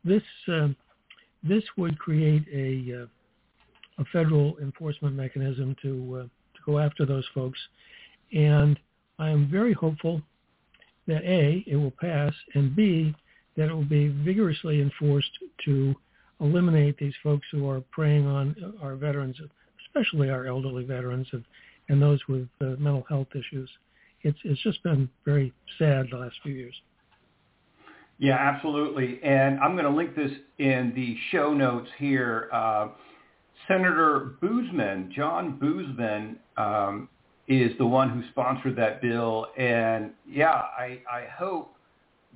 this 0.05 0.23
uh, 0.49 0.69
this 1.43 1.65
would 1.77 1.99
create 1.99 2.45
a 2.53 3.03
uh, 3.03 3.07
a 3.99 4.05
federal 4.07 4.59
enforcement 4.59 5.15
mechanism 5.15 5.77
to 5.83 6.21
uh, 6.21 6.23
to 6.23 6.61
go 6.67 6.79
after 6.79 7.05
those 7.05 7.27
folks. 7.35 7.59
And 8.33 8.79
I 9.19 9.31
am 9.31 9.49
very 9.51 9.73
hopeful 9.73 10.23
that 11.07 11.23
A, 11.25 11.63
it 11.67 11.77
will 11.77 11.93
pass, 11.93 12.33
and 12.55 12.75
B, 12.75 13.15
that 13.57 13.69
it 13.69 13.75
will 13.75 13.85
be 13.85 14.09
vigorously 14.09 14.81
enforced 14.81 15.31
to 15.65 15.95
eliminate 16.41 16.97
these 16.99 17.15
folks 17.23 17.47
who 17.53 17.69
are 17.69 17.83
preying 17.93 18.27
on 18.27 18.75
our 18.83 18.97
veterans, 18.97 19.37
especially 19.87 20.31
our 20.31 20.47
elderly 20.47 20.85
veterans 20.85 21.27
and, 21.33 21.45
and 21.89 22.03
those 22.03 22.21
with 22.29 22.49
uh, 22.61 22.67
mental 22.79 23.05
health 23.09 23.29
issues. 23.33 23.71
It's, 24.23 24.39
it's 24.45 24.63
just 24.63 24.83
been 24.83 25.09
very 25.25 25.53
sad 25.79 26.07
the 26.11 26.19
last 26.19 26.37
few 26.43 26.55
years. 26.55 26.75
Yeah, 28.19 28.37
absolutely. 28.37 29.21
And 29.23 29.59
I'm 29.61 29.73
going 29.73 29.85
to 29.85 29.91
link 29.91 30.15
this 30.15 30.31
in 30.59 30.93
the 30.95 31.17
show 31.31 31.53
notes 31.53 31.89
here. 31.99 32.49
Uh, 32.53 32.89
Senator 33.69 34.37
Boozman, 34.43 35.11
John 35.13 35.59
Boozman, 35.59 36.37
um, 36.57 37.09
is 37.49 37.77
the 37.79 37.87
one 37.87 38.09
who 38.09 38.23
sponsored 38.31 38.77
that 38.77 39.03
bill. 39.03 39.49
And 39.59 40.13
yeah, 40.27 40.53
I, 40.53 41.01
I 41.11 41.27
hope 41.37 41.74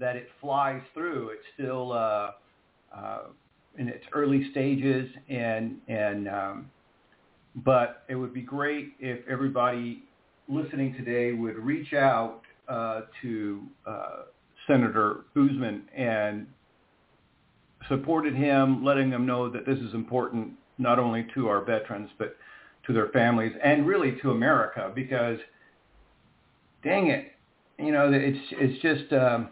that 0.00 0.17
it 0.17 0.28
flies 0.40 0.83
through. 0.95 1.31
It's 1.31 1.45
still 1.55 1.93
uh, 1.93 2.31
uh, 2.95 3.19
in 3.76 3.88
its 3.88 4.05
early 4.12 4.50
stages, 4.50 5.09
and 5.28 5.76
and 5.88 6.28
um, 6.28 6.71
but 7.57 8.05
it 8.09 8.14
would 8.14 8.35
be 8.35 8.43
great 8.43 8.93
if 9.00 9.26
everybody 9.28 10.05
listening 10.49 10.95
today 10.95 11.33
would 11.33 11.57
reach 11.59 11.93
out 11.93 12.40
uh, 12.69 13.02
to 13.23 13.62
uh, 13.87 14.23
Senator 14.67 15.25
Boozman 15.35 15.83
and 15.97 16.47
supported 17.88 18.35
him, 18.35 18.85
letting 18.85 19.11
them 19.11 19.26
know 19.26 19.49
that 19.50 19.67
this 19.67 19.78
is 19.78 19.95
important 19.95 20.52
not 20.78 20.99
only 20.99 21.26
to 21.35 21.49
our 21.49 21.64
veterans, 21.64 22.11
but 22.19 22.37
to 22.87 22.93
their 22.93 23.09
families 23.09 23.52
and 23.62 23.87
really 23.87 24.17
to 24.23 24.31
America 24.31 24.90
because 24.95 25.38
dang 26.83 27.09
it, 27.09 27.33
you 27.78 27.93
know, 27.93 28.11
it's, 28.12 28.38
it's 28.52 28.83
just 28.83 29.12
um, 29.12 29.50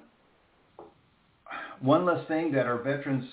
one 1.80 2.04
less 2.04 2.26
thing 2.28 2.52
that 2.52 2.66
our 2.66 2.78
veterans 2.78 3.25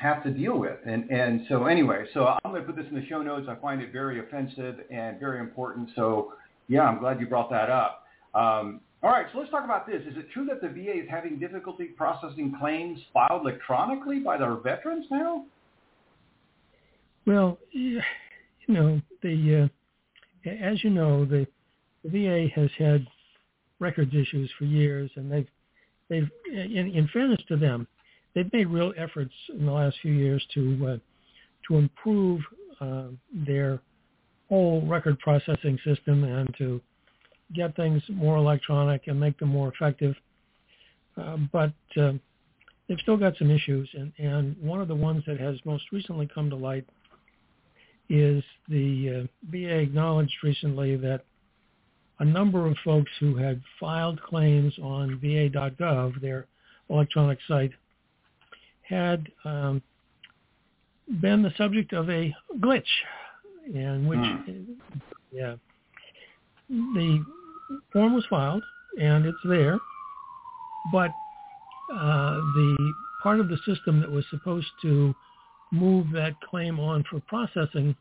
have 0.00 0.22
to 0.24 0.30
deal 0.30 0.58
with. 0.58 0.78
And, 0.86 1.10
and 1.10 1.42
so 1.48 1.66
anyway, 1.66 2.04
so 2.12 2.26
I'm 2.44 2.52
going 2.52 2.62
to 2.62 2.66
put 2.66 2.76
this 2.76 2.86
in 2.90 2.96
the 2.96 3.06
show 3.06 3.22
notes. 3.22 3.46
I 3.48 3.54
find 3.56 3.80
it 3.80 3.92
very 3.92 4.20
offensive 4.20 4.76
and 4.90 5.18
very 5.18 5.40
important. 5.40 5.90
So 5.96 6.34
yeah, 6.68 6.82
I'm 6.82 6.98
glad 6.98 7.20
you 7.20 7.26
brought 7.26 7.50
that 7.50 7.70
up. 7.70 8.04
Um, 8.34 8.80
all 9.02 9.10
right, 9.10 9.26
so 9.32 9.38
let's 9.38 9.50
talk 9.50 9.64
about 9.64 9.86
this. 9.86 10.02
Is 10.02 10.16
it 10.16 10.30
true 10.32 10.46
that 10.46 10.60
the 10.60 10.68
VA 10.68 10.98
is 11.02 11.08
having 11.08 11.38
difficulty 11.38 11.86
processing 11.86 12.54
claims 12.58 12.98
filed 13.12 13.42
electronically 13.42 14.18
by 14.18 14.36
their 14.36 14.56
veterans 14.56 15.06
now? 15.10 15.44
Well, 17.26 17.58
you 17.72 18.00
know, 18.68 19.00
the 19.22 19.68
uh, 20.44 20.50
as 20.50 20.82
you 20.82 20.90
know, 20.90 21.24
the, 21.24 21.46
the 22.04 22.10
VA 22.10 22.48
has 22.60 22.70
had 22.78 23.06
records 23.78 24.14
issues 24.14 24.50
for 24.58 24.64
years, 24.64 25.10
and 25.16 25.30
they've 25.30 25.48
they've 26.08 26.28
in, 26.52 26.90
in 26.94 27.08
fairness 27.12 27.40
to 27.48 27.56
them, 27.56 27.86
they've 28.34 28.52
made 28.52 28.68
real 28.68 28.92
efforts 28.96 29.32
in 29.48 29.66
the 29.66 29.72
last 29.72 29.96
few 30.02 30.12
years 30.12 30.44
to 30.54 30.86
uh, 30.86 30.96
to 31.68 31.78
improve 31.78 32.40
uh, 32.80 33.08
their 33.32 33.80
whole 34.48 34.86
record 34.86 35.18
processing 35.18 35.78
system 35.84 36.24
and 36.24 36.54
to 36.56 36.80
get 37.54 37.74
things 37.76 38.02
more 38.10 38.36
electronic 38.36 39.06
and 39.06 39.18
make 39.18 39.38
them 39.38 39.48
more 39.48 39.72
effective. 39.72 40.14
Uh, 41.16 41.36
but 41.52 41.72
uh, 41.96 42.12
they've 42.88 42.98
still 43.00 43.16
got 43.16 43.36
some 43.38 43.50
issues, 43.50 43.88
and, 43.94 44.12
and 44.18 44.56
one 44.60 44.80
of 44.80 44.88
the 44.88 44.94
ones 44.94 45.22
that 45.26 45.40
has 45.40 45.56
most 45.64 45.84
recently 45.92 46.28
come 46.32 46.50
to 46.50 46.56
light 46.56 46.86
is 48.08 48.44
the 48.68 49.24
uh, 49.24 49.50
VA 49.50 49.78
acknowledged 49.78 50.34
recently 50.42 50.96
that 50.96 51.24
a 52.18 52.24
number 52.24 52.66
of 52.66 52.76
folks 52.84 53.10
who 53.20 53.36
had 53.36 53.60
filed 53.78 54.20
claims 54.22 54.74
on 54.82 55.18
va.gov, 55.20 56.20
their 56.20 56.46
electronic 56.88 57.38
site, 57.46 57.72
had 58.82 59.26
um, 59.44 59.82
been 61.20 61.42
the 61.42 61.52
subject 61.56 61.92
of 61.92 62.08
a 62.08 62.34
glitch 62.58 62.82
in 63.74 64.06
which, 64.06 64.18
mm. 64.18 64.66
yeah, 65.32 65.56
the 66.68 67.24
form 67.92 68.14
was 68.14 68.24
filed 68.30 68.62
and 69.00 69.26
it's 69.26 69.38
there, 69.44 69.78
but 70.92 71.10
uh, 71.92 72.34
the 72.54 72.92
part 73.22 73.40
of 73.40 73.48
the 73.48 73.58
system 73.66 74.00
that 74.00 74.10
was 74.10 74.24
supposed 74.30 74.66
to 74.82 75.14
move 75.72 76.06
that 76.12 76.40
claim 76.40 76.78
on 76.78 77.04
for 77.10 77.20
processing 77.20 77.94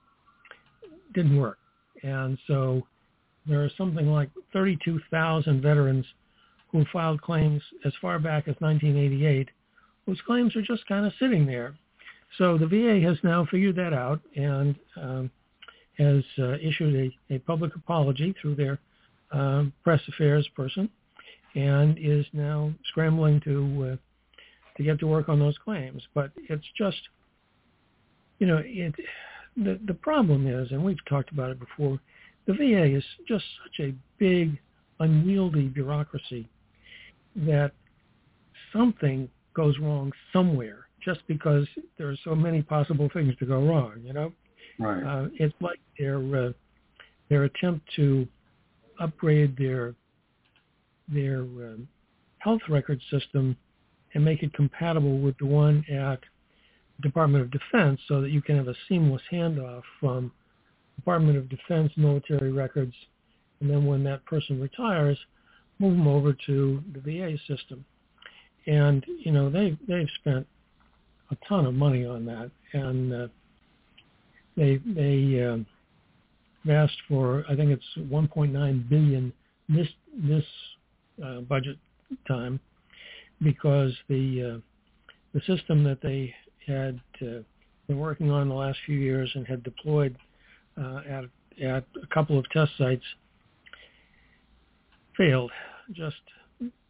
didn't 1.13 1.37
work. 1.37 1.57
And 2.03 2.37
so 2.47 2.85
there 3.47 3.63
are 3.63 3.69
something 3.77 4.07
like 4.07 4.29
32,000 4.53 5.61
veterans 5.61 6.05
who 6.71 6.85
filed 6.91 7.21
claims 7.21 7.61
as 7.85 7.93
far 8.01 8.19
back 8.19 8.47
as 8.47 8.55
1988 8.59 9.49
whose 10.05 10.21
claims 10.25 10.55
are 10.55 10.61
just 10.61 10.85
kind 10.87 11.05
of 11.05 11.13
sitting 11.19 11.45
there. 11.45 11.75
So 12.37 12.57
the 12.57 12.67
VA 12.67 12.99
has 13.07 13.17
now 13.23 13.45
figured 13.49 13.75
that 13.77 13.93
out 13.93 14.19
and 14.35 14.75
um, 15.01 15.31
has 15.97 16.23
uh, 16.37 16.57
issued 16.57 17.11
a, 17.29 17.35
a 17.35 17.39
public 17.39 17.75
apology 17.75 18.35
through 18.41 18.55
their 18.55 18.79
um, 19.31 19.73
press 19.83 20.01
affairs 20.07 20.47
person 20.55 20.89
and 21.55 21.97
is 21.97 22.25
now 22.33 22.73
scrambling 22.89 23.39
to 23.41 23.93
uh, 23.93 23.95
to 24.77 24.83
get 24.83 24.99
to 24.99 25.07
work 25.07 25.29
on 25.29 25.39
those 25.39 25.57
claims. 25.63 26.03
But 26.13 26.31
it's 26.49 26.65
just 26.77 26.97
you 28.39 28.47
know, 28.47 28.61
it, 28.63 28.93
the 29.55 29.79
the 29.87 29.93
problem 29.93 30.47
is, 30.47 30.71
and 30.71 30.83
we've 30.83 31.03
talked 31.07 31.31
about 31.31 31.51
it 31.51 31.59
before, 31.59 31.99
the 32.47 32.53
VA 32.53 32.95
is 32.95 33.03
just 33.27 33.43
such 33.63 33.85
a 33.85 33.93
big, 34.17 34.57
unwieldy 34.99 35.67
bureaucracy 35.67 36.47
that 37.35 37.71
something 38.71 39.29
goes 39.53 39.77
wrong 39.79 40.11
somewhere 40.31 40.87
just 41.03 41.21
because 41.27 41.67
there 41.97 42.09
are 42.09 42.17
so 42.23 42.33
many 42.35 42.61
possible 42.61 43.09
things 43.13 43.35
to 43.37 43.45
go 43.45 43.61
wrong. 43.61 44.01
You 44.03 44.13
know, 44.13 44.31
right? 44.79 45.03
Uh, 45.03 45.27
it's 45.39 45.55
like 45.61 45.79
their 45.97 46.17
uh, 46.35 46.51
their 47.29 47.45
attempt 47.45 47.85
to 47.95 48.27
upgrade 48.99 49.57
their 49.57 49.95
their 51.07 51.41
um, 51.41 51.87
health 52.39 52.61
record 52.69 53.01
system 53.11 53.55
and 54.13 54.23
make 54.23 54.43
it 54.43 54.53
compatible 54.53 55.19
with 55.19 55.37
the 55.39 55.45
one 55.45 55.83
at 55.91 56.19
Department 57.01 57.43
of 57.43 57.51
Defense 57.51 57.99
so 58.07 58.21
that 58.21 58.31
you 58.31 58.41
can 58.41 58.55
have 58.55 58.67
a 58.67 58.75
seamless 58.87 59.21
handoff 59.31 59.81
from 59.99 60.31
Department 60.95 61.37
of 61.37 61.49
Defense 61.49 61.91
military 61.97 62.51
records, 62.51 62.93
and 63.59 63.69
then 63.69 63.85
when 63.85 64.03
that 64.03 64.25
person 64.25 64.59
retires, 64.59 65.17
move 65.79 65.97
them 65.97 66.07
over 66.07 66.33
to 66.45 66.83
the 66.93 66.99
VA 66.99 67.37
system. 67.47 67.85
and 68.67 69.05
you 69.19 69.31
know 69.31 69.49
they 69.49 69.77
they've 69.87 70.09
spent 70.19 70.47
a 71.31 71.37
ton 71.47 71.65
of 71.65 71.73
money 71.73 72.05
on 72.05 72.25
that, 72.25 72.51
and 72.73 73.13
uh, 73.13 73.27
they 74.57 74.79
they 74.85 75.43
um, 75.43 75.65
asked 76.69 77.01
for 77.07 77.45
I 77.49 77.55
think 77.55 77.71
it's 77.71 78.09
1.9 78.11 78.89
billion 78.89 79.33
this 79.69 79.87
this 80.17 80.45
uh, 81.23 81.41
budget 81.41 81.77
time 82.27 82.59
because 83.41 83.93
the 84.07 84.55
uh, 84.55 84.59
the 85.33 85.41
system 85.41 85.83
that 85.83 86.01
they 86.01 86.33
had 86.65 86.99
uh, 87.21 87.41
been 87.87 87.99
working 87.99 88.31
on 88.31 88.49
the 88.49 88.55
last 88.55 88.79
few 88.85 88.97
years 88.97 89.29
and 89.35 89.45
had 89.47 89.63
deployed 89.63 90.15
uh, 90.79 91.01
at 91.09 91.25
at 91.63 91.85
a 92.01 92.07
couple 92.13 92.37
of 92.37 92.49
test 92.49 92.71
sites 92.77 93.03
failed, 95.17 95.51
just 95.93 96.15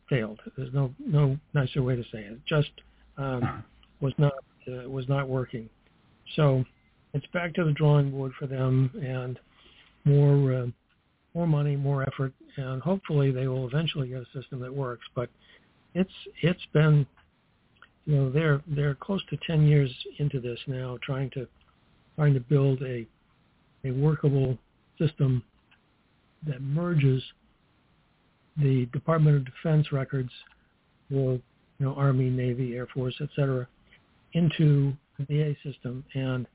failed. 0.09 0.39
There's 0.57 0.73
no 0.73 0.93
no 0.99 1.37
nicer 1.53 1.83
way 1.83 1.95
to 1.95 2.03
say 2.03 2.19
it. 2.19 2.39
Just 2.47 2.71
um, 3.17 3.63
was 4.01 4.13
not 4.17 4.33
uh, 4.67 4.89
was 4.89 5.07
not 5.07 5.27
working. 5.27 5.69
So 6.35 6.63
it's 7.13 7.25
back 7.27 7.53
to 7.55 7.63
the 7.63 7.71
drawing 7.71 8.11
board 8.11 8.33
for 8.39 8.47
them 8.47 8.91
and 9.01 9.39
more 10.03 10.53
uh, 10.53 10.67
more 11.33 11.47
money, 11.47 11.75
more 11.75 12.03
effort, 12.03 12.33
and 12.57 12.81
hopefully 12.81 13.31
they 13.31 13.47
will 13.47 13.67
eventually 13.67 14.09
get 14.09 14.21
a 14.21 14.39
system 14.39 14.59
that 14.61 14.73
works. 14.73 15.05
But 15.15 15.29
it's 15.93 16.11
it's 16.41 16.65
been 16.73 17.05
you 18.05 18.15
know 18.15 18.31
they're 18.31 18.61
they're 18.67 18.95
close 18.95 19.21
to 19.29 19.37
10 19.45 19.67
years 19.67 19.91
into 20.19 20.39
this 20.39 20.59
now, 20.67 20.97
trying 21.03 21.29
to 21.31 21.47
trying 22.15 22.33
to 22.33 22.39
build 22.39 22.81
a 22.83 23.05
a 23.85 23.91
workable 23.91 24.57
system 24.99 25.43
that 26.47 26.61
merges 26.61 27.23
the 28.57 28.85
Department 28.87 29.37
of 29.37 29.45
Defense 29.45 29.91
records 29.91 30.31
for 31.09 31.33
you 31.33 31.41
know 31.79 31.93
Army, 31.95 32.29
Navy, 32.29 32.75
Air 32.75 32.87
Force, 32.93 33.15
etc., 33.21 33.67
into 34.33 34.93
the 35.17 35.25
VA 35.25 35.55
system, 35.63 36.03
and 36.13 36.47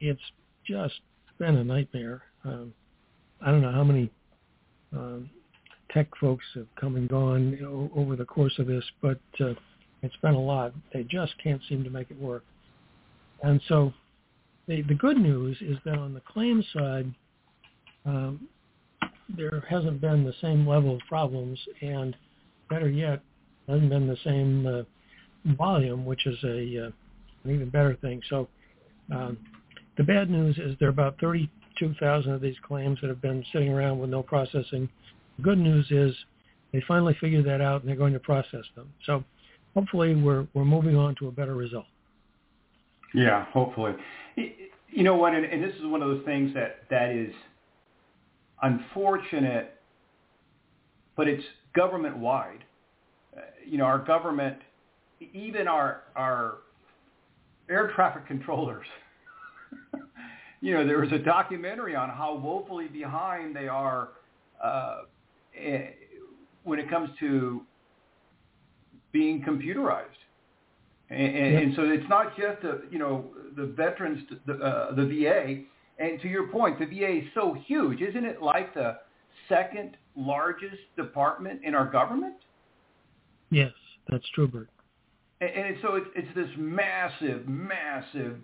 it's 0.00 0.20
just 0.64 1.00
been 1.38 1.56
a 1.56 1.64
nightmare. 1.64 2.22
Um, 2.44 2.72
I 3.40 3.50
don't 3.50 3.62
know 3.62 3.72
how 3.72 3.84
many 3.84 4.10
um, 4.92 5.30
tech 5.92 6.08
folks 6.20 6.44
have 6.54 6.66
come 6.80 6.96
and 6.96 7.08
gone 7.08 7.56
you 7.58 7.62
know, 7.62 7.90
over 7.94 8.16
the 8.16 8.24
course 8.24 8.58
of 8.58 8.66
this, 8.66 8.84
but 9.00 9.20
uh, 9.40 9.54
it's 10.02 10.16
been 10.22 10.34
a 10.34 10.40
lot. 10.40 10.72
They 10.92 11.04
just 11.04 11.32
can't 11.42 11.60
seem 11.68 11.84
to 11.84 11.90
make 11.90 12.10
it 12.10 12.20
work. 12.20 12.44
And 13.42 13.60
so 13.68 13.92
the, 14.68 14.82
the 14.82 14.94
good 14.94 15.16
news 15.16 15.56
is 15.60 15.78
that 15.84 15.98
on 15.98 16.14
the 16.14 16.20
claim 16.20 16.62
side, 16.74 17.12
um, 18.04 18.46
there 19.36 19.64
hasn't 19.68 20.00
been 20.00 20.24
the 20.24 20.34
same 20.40 20.66
level 20.66 20.94
of 20.94 21.00
problems, 21.08 21.58
and 21.80 22.14
better 22.70 22.88
yet, 22.88 23.20
hasn't 23.66 23.90
been 23.90 24.06
the 24.06 24.16
same 24.24 24.66
uh, 24.66 25.52
volume, 25.54 26.04
which 26.04 26.26
is 26.26 26.36
a 26.44 26.86
uh, 26.86 26.90
an 27.44 27.54
even 27.54 27.70
better 27.70 27.96
thing. 27.96 28.20
So 28.28 28.48
um, 29.12 29.38
the 29.96 30.04
bad 30.04 30.30
news 30.30 30.58
is 30.58 30.76
there 30.78 30.88
are 30.88 30.90
about 30.90 31.16
32,000 31.20 32.32
of 32.32 32.40
these 32.40 32.56
claims 32.66 32.98
that 33.00 33.08
have 33.08 33.22
been 33.22 33.44
sitting 33.52 33.70
around 33.70 33.98
with 33.98 34.10
no 34.10 34.22
processing. 34.22 34.88
The 35.36 35.42
good 35.42 35.58
news 35.58 35.86
is 35.90 36.14
they 36.72 36.82
finally 36.86 37.16
figured 37.20 37.46
that 37.46 37.60
out 37.60 37.80
and 37.80 37.88
they're 37.88 37.96
going 37.96 38.12
to 38.12 38.20
process 38.20 38.64
them. 38.74 38.92
So 39.06 39.24
hopefully 39.74 40.14
we're 40.14 40.46
we're 40.54 40.64
moving 40.64 40.96
on 40.96 41.14
to 41.16 41.28
a 41.28 41.32
better 41.32 41.54
result. 41.54 41.86
Yeah, 43.14 43.46
hopefully. 43.46 43.92
You 44.90 45.04
know 45.04 45.14
what? 45.16 45.34
And, 45.34 45.44
and 45.44 45.62
this 45.62 45.74
is 45.76 45.86
one 45.86 46.02
of 46.02 46.08
those 46.08 46.24
things 46.24 46.52
that 46.54 46.84
that 46.90 47.10
is 47.10 47.32
unfortunate, 48.62 49.74
but 51.16 51.28
it's 51.28 51.44
government 51.74 52.16
wide. 52.16 52.64
Uh, 53.36 53.40
you 53.66 53.78
know, 53.78 53.84
our 53.84 53.98
government, 53.98 54.56
even 55.32 55.68
our 55.68 56.02
our 56.16 56.58
air 57.68 57.92
traffic 57.94 58.26
controllers. 58.26 58.86
you 60.60 60.74
know, 60.74 60.86
there 60.86 61.00
was 61.00 61.12
a 61.12 61.18
documentary 61.18 61.94
on 61.94 62.08
how 62.08 62.36
woefully 62.36 62.88
behind 62.88 63.54
they 63.54 63.68
are 63.68 64.10
uh, 64.62 65.02
eh, 65.58 65.88
when 66.64 66.78
it 66.78 66.88
comes 66.90 67.10
to 67.20 67.62
being 69.12 69.42
computerized. 69.42 70.04
And, 71.10 71.36
and, 71.36 71.52
yep. 71.52 71.62
and 71.62 71.76
so 71.76 71.82
it's 71.84 72.08
not 72.08 72.36
just 72.36 72.62
the 72.62 72.82
you 72.90 72.98
know 72.98 73.26
the 73.56 73.66
veterans, 73.66 74.22
the, 74.46 74.54
uh, 74.54 74.94
the 74.94 75.06
VA. 75.06 75.62
And 75.98 76.20
to 76.20 76.28
your 76.28 76.46
point, 76.48 76.78
the 76.78 76.86
VA 76.86 77.18
is 77.18 77.24
so 77.34 77.56
huge, 77.66 78.00
isn't 78.00 78.24
it? 78.24 78.40
Like 78.40 78.72
the 78.74 78.98
second 79.48 79.96
largest 80.14 80.76
department 80.96 81.60
in 81.64 81.74
our 81.74 81.90
government. 81.90 82.36
Yes, 83.50 83.72
that's 84.08 84.28
true, 84.34 84.46
Bert. 84.46 84.68
And, 85.40 85.50
and 85.50 85.76
so 85.82 85.96
it's 85.96 86.08
it's 86.14 86.34
this 86.34 86.50
massive, 86.56 87.48
massive 87.48 88.36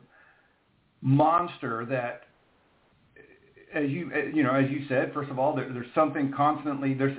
monster 1.02 1.84
that 1.90 2.22
as 3.74 3.90
you 3.90 4.10
you 4.32 4.42
know 4.42 4.54
as 4.54 4.70
you 4.70 4.86
said 4.88 5.12
first 5.12 5.30
of 5.30 5.38
all 5.38 5.54
there, 5.54 5.70
there's 5.72 5.86
something 5.94 6.32
constantly 6.34 6.94
there's 6.94 7.16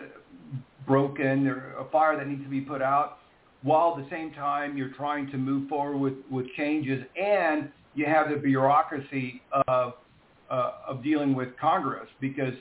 broken 0.87 1.43
there 1.43 1.75
a 1.77 1.85
fire 1.91 2.17
that 2.17 2.27
needs 2.27 2.41
to 2.43 2.49
be 2.49 2.61
put 2.61 2.81
out 2.81 3.19
while 3.65 3.95
at 3.97 4.03
the 4.03 4.09
same 4.15 4.31
time 4.31 4.77
you're 4.77 4.93
trying 4.93 5.29
to 5.31 5.37
move 5.37 5.67
forward 5.67 5.97
with, 5.97 6.13
with 6.29 6.45
changes 6.55 7.03
and 7.19 7.67
you 7.95 8.05
have 8.05 8.29
the 8.29 8.35
bureaucracy 8.35 9.41
of, 9.67 9.93
uh, 10.51 10.71
of 10.87 11.03
dealing 11.03 11.33
with 11.33 11.49
Congress 11.59 12.07
because 12.21 12.53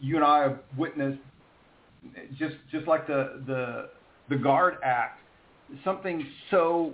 you 0.00 0.16
and 0.16 0.24
I 0.24 0.42
have 0.42 0.58
witnessed 0.76 1.20
just, 2.36 2.56
just 2.72 2.88
like 2.88 3.06
the, 3.06 3.40
the, 3.46 3.88
the 4.28 4.34
GUARD 4.34 4.78
Act, 4.82 5.20
something 5.84 6.26
so 6.50 6.92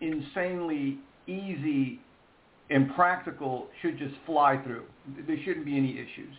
insanely 0.00 0.98
easy 1.28 2.00
and 2.68 2.92
practical 2.96 3.68
should 3.80 3.96
just 3.96 4.14
fly 4.26 4.60
through. 4.64 4.86
There 5.24 5.36
shouldn't 5.44 5.66
be 5.66 5.76
any 5.76 5.92
issues. 5.92 6.34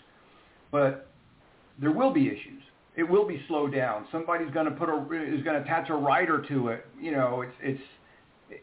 But 0.72 1.08
there 1.80 1.92
will 1.92 2.12
be 2.12 2.28
issues 2.28 2.64
it 2.98 3.04
will 3.04 3.28
be 3.28 3.42
slowed 3.48 3.74
down. 3.74 4.06
Somebody's 4.12 4.52
going 4.52 4.66
to 4.66 4.72
put 4.72 4.90
a 4.90 4.96
is 4.96 5.44
going 5.44 5.56
to 5.56 5.62
attach 5.62 5.90
a 5.90 5.96
rider 5.96 6.44
to 6.48 6.70
it. 6.70 6.86
You 7.00 7.12
know, 7.12 7.42
it's 7.42 7.82
it's 8.50 8.62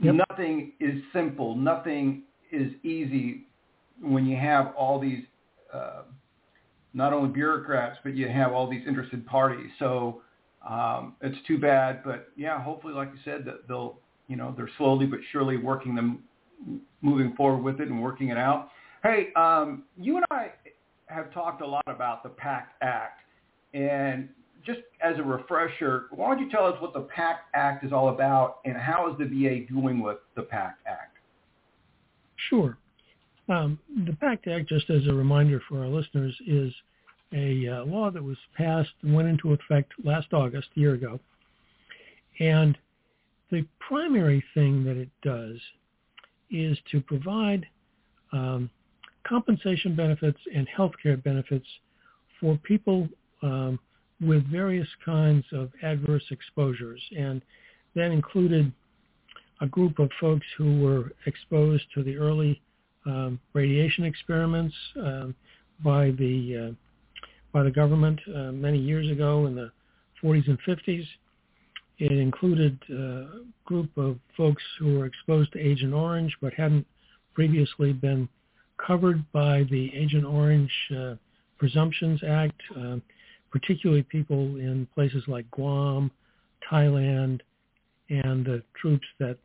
yep. 0.00 0.14
nothing 0.28 0.72
is 0.80 1.02
simple. 1.12 1.56
Nothing 1.56 2.24
is 2.50 2.72
easy 2.82 3.46
when 4.00 4.26
you 4.26 4.36
have 4.36 4.74
all 4.76 5.00
these 5.00 5.24
uh, 5.72 6.02
not 6.92 7.12
only 7.12 7.30
bureaucrats, 7.30 7.98
but 8.04 8.14
you 8.14 8.28
have 8.28 8.52
all 8.52 8.68
these 8.70 8.82
interested 8.86 9.26
parties. 9.26 9.70
So 9.78 10.20
um, 10.68 11.16
it's 11.22 11.38
too 11.46 11.58
bad, 11.58 12.02
but 12.04 12.28
yeah, 12.36 12.62
hopefully, 12.62 12.92
like 12.92 13.10
you 13.12 13.20
said, 13.24 13.44
that 13.46 13.66
they'll 13.68 13.98
you 14.28 14.36
know 14.36 14.54
they're 14.56 14.70
slowly 14.76 15.06
but 15.06 15.20
surely 15.30 15.56
working 15.56 15.94
them 15.94 16.22
moving 17.00 17.34
forward 17.36 17.62
with 17.62 17.80
it 17.80 17.88
and 17.88 18.02
working 18.02 18.28
it 18.28 18.36
out. 18.36 18.68
Hey, 19.02 19.28
um, 19.34 19.84
you 19.96 20.16
and 20.16 20.26
I 20.30 20.52
have 21.06 21.32
talked 21.32 21.62
a 21.62 21.66
lot 21.66 21.82
about 21.86 22.22
the 22.22 22.28
PACT 22.28 22.74
Act 22.82 23.21
and 23.74 24.28
just 24.64 24.80
as 25.02 25.18
a 25.18 25.22
refresher, 25.22 26.06
why 26.10 26.28
don't 26.28 26.44
you 26.44 26.50
tell 26.50 26.64
us 26.64 26.80
what 26.80 26.92
the 26.92 27.00
PACT 27.00 27.48
Act 27.54 27.84
is 27.84 27.92
all 27.92 28.10
about 28.10 28.58
and 28.64 28.76
how 28.76 29.10
is 29.10 29.18
the 29.18 29.24
VA 29.24 29.66
doing 29.72 30.00
with 30.00 30.18
the 30.36 30.42
PACT 30.42 30.80
Act? 30.86 31.16
Sure. 32.48 32.76
Um, 33.48 33.78
the 34.06 34.12
PACT 34.14 34.46
Act, 34.48 34.68
just 34.68 34.88
as 34.88 35.06
a 35.08 35.12
reminder 35.12 35.60
for 35.68 35.80
our 35.80 35.88
listeners, 35.88 36.34
is 36.46 36.72
a 37.32 37.68
uh, 37.68 37.84
law 37.84 38.10
that 38.10 38.22
was 38.22 38.36
passed 38.56 38.90
and 39.02 39.14
went 39.14 39.28
into 39.28 39.52
effect 39.52 39.92
last 40.04 40.32
August, 40.32 40.68
a 40.76 40.80
year 40.80 40.94
ago. 40.94 41.18
And 42.38 42.78
the 43.50 43.66
primary 43.80 44.44
thing 44.54 44.84
that 44.84 44.96
it 44.96 45.10
does 45.22 45.58
is 46.50 46.78
to 46.90 47.00
provide 47.00 47.66
um, 48.32 48.70
compensation 49.26 49.96
benefits 49.96 50.38
and 50.54 50.68
health 50.68 50.92
care 51.02 51.16
benefits 51.16 51.66
for 52.40 52.56
people 52.62 53.08
um, 53.42 53.78
with 54.20 54.46
various 54.50 54.88
kinds 55.04 55.44
of 55.52 55.70
adverse 55.82 56.24
exposures. 56.30 57.00
And 57.16 57.42
that 57.94 58.10
included 58.10 58.72
a 59.60 59.66
group 59.66 59.98
of 59.98 60.10
folks 60.20 60.46
who 60.56 60.80
were 60.80 61.12
exposed 61.26 61.84
to 61.94 62.02
the 62.02 62.16
early 62.16 62.60
um, 63.06 63.40
radiation 63.52 64.04
experiments 64.04 64.74
um, 64.96 65.34
by 65.84 66.10
the 66.12 66.70
uh, 66.70 67.26
by 67.52 67.62
the 67.62 67.70
government 67.70 68.18
uh, 68.34 68.50
many 68.52 68.78
years 68.78 69.10
ago 69.10 69.46
in 69.46 69.54
the 69.54 69.70
40s 70.22 70.48
and 70.48 70.58
50s. 70.62 71.06
It 71.98 72.12
included 72.12 72.78
uh, 72.90 72.94
a 72.94 73.26
group 73.66 73.90
of 73.96 74.18
folks 74.36 74.62
who 74.78 74.98
were 74.98 75.06
exposed 75.06 75.52
to 75.52 75.60
Agent 75.60 75.92
Orange 75.92 76.34
but 76.40 76.54
hadn't 76.54 76.86
previously 77.34 77.92
been 77.92 78.28
covered 78.84 79.30
by 79.32 79.64
the 79.70 79.92
Agent 79.94 80.24
Orange 80.24 80.72
uh, 80.96 81.14
Presumptions 81.58 82.20
Act. 82.26 82.60
Uh, 82.76 82.96
particularly 83.52 84.02
people 84.02 84.56
in 84.56 84.88
places 84.94 85.22
like 85.28 85.48
Guam, 85.50 86.10
Thailand, 86.70 87.40
and 88.08 88.44
the 88.44 88.62
troops 88.80 89.06
that 89.20 89.36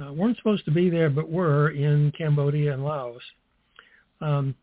uh, 0.00 0.12
weren't 0.12 0.36
supposed 0.36 0.64
to 0.64 0.70
be 0.70 0.88
there 0.88 1.10
but 1.10 1.28
were 1.28 1.70
in 1.70 2.12
Cambodia 2.16 2.72
and 2.72 2.84
Laos. 2.84 3.20
Um, 4.20 4.54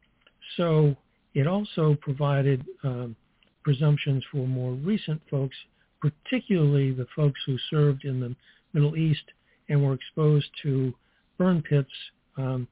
so 0.56 0.96
it 1.34 1.46
also 1.46 1.96
provided 2.02 2.66
um, 2.84 3.16
presumptions 3.64 4.24
for 4.32 4.48
more 4.48 4.72
recent 4.72 5.22
folks, 5.30 5.56
particularly 6.02 6.92
the 6.92 7.08
folks 7.16 7.40
who 7.46 7.58
served 7.70 8.06
in 8.06 8.20
the 8.20 8.36
Middle 8.74 8.96
East 8.96 9.24
and 9.70 9.84
were 9.84 9.94
exposed 9.94 10.48
to 10.64 10.94
burn 11.38 11.62
pits 11.62 11.92
um, 12.38 12.68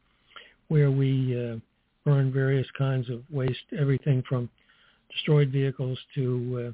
where 0.69 0.89
we 0.89 1.35
uh, 1.37 1.57
burn 2.05 2.31
various 2.31 2.67
kinds 2.77 3.09
of 3.09 3.21
waste, 3.29 3.65
everything 3.77 4.23
from 4.27 4.49
destroyed 5.11 5.49
vehicles 5.49 5.97
to 6.15 6.73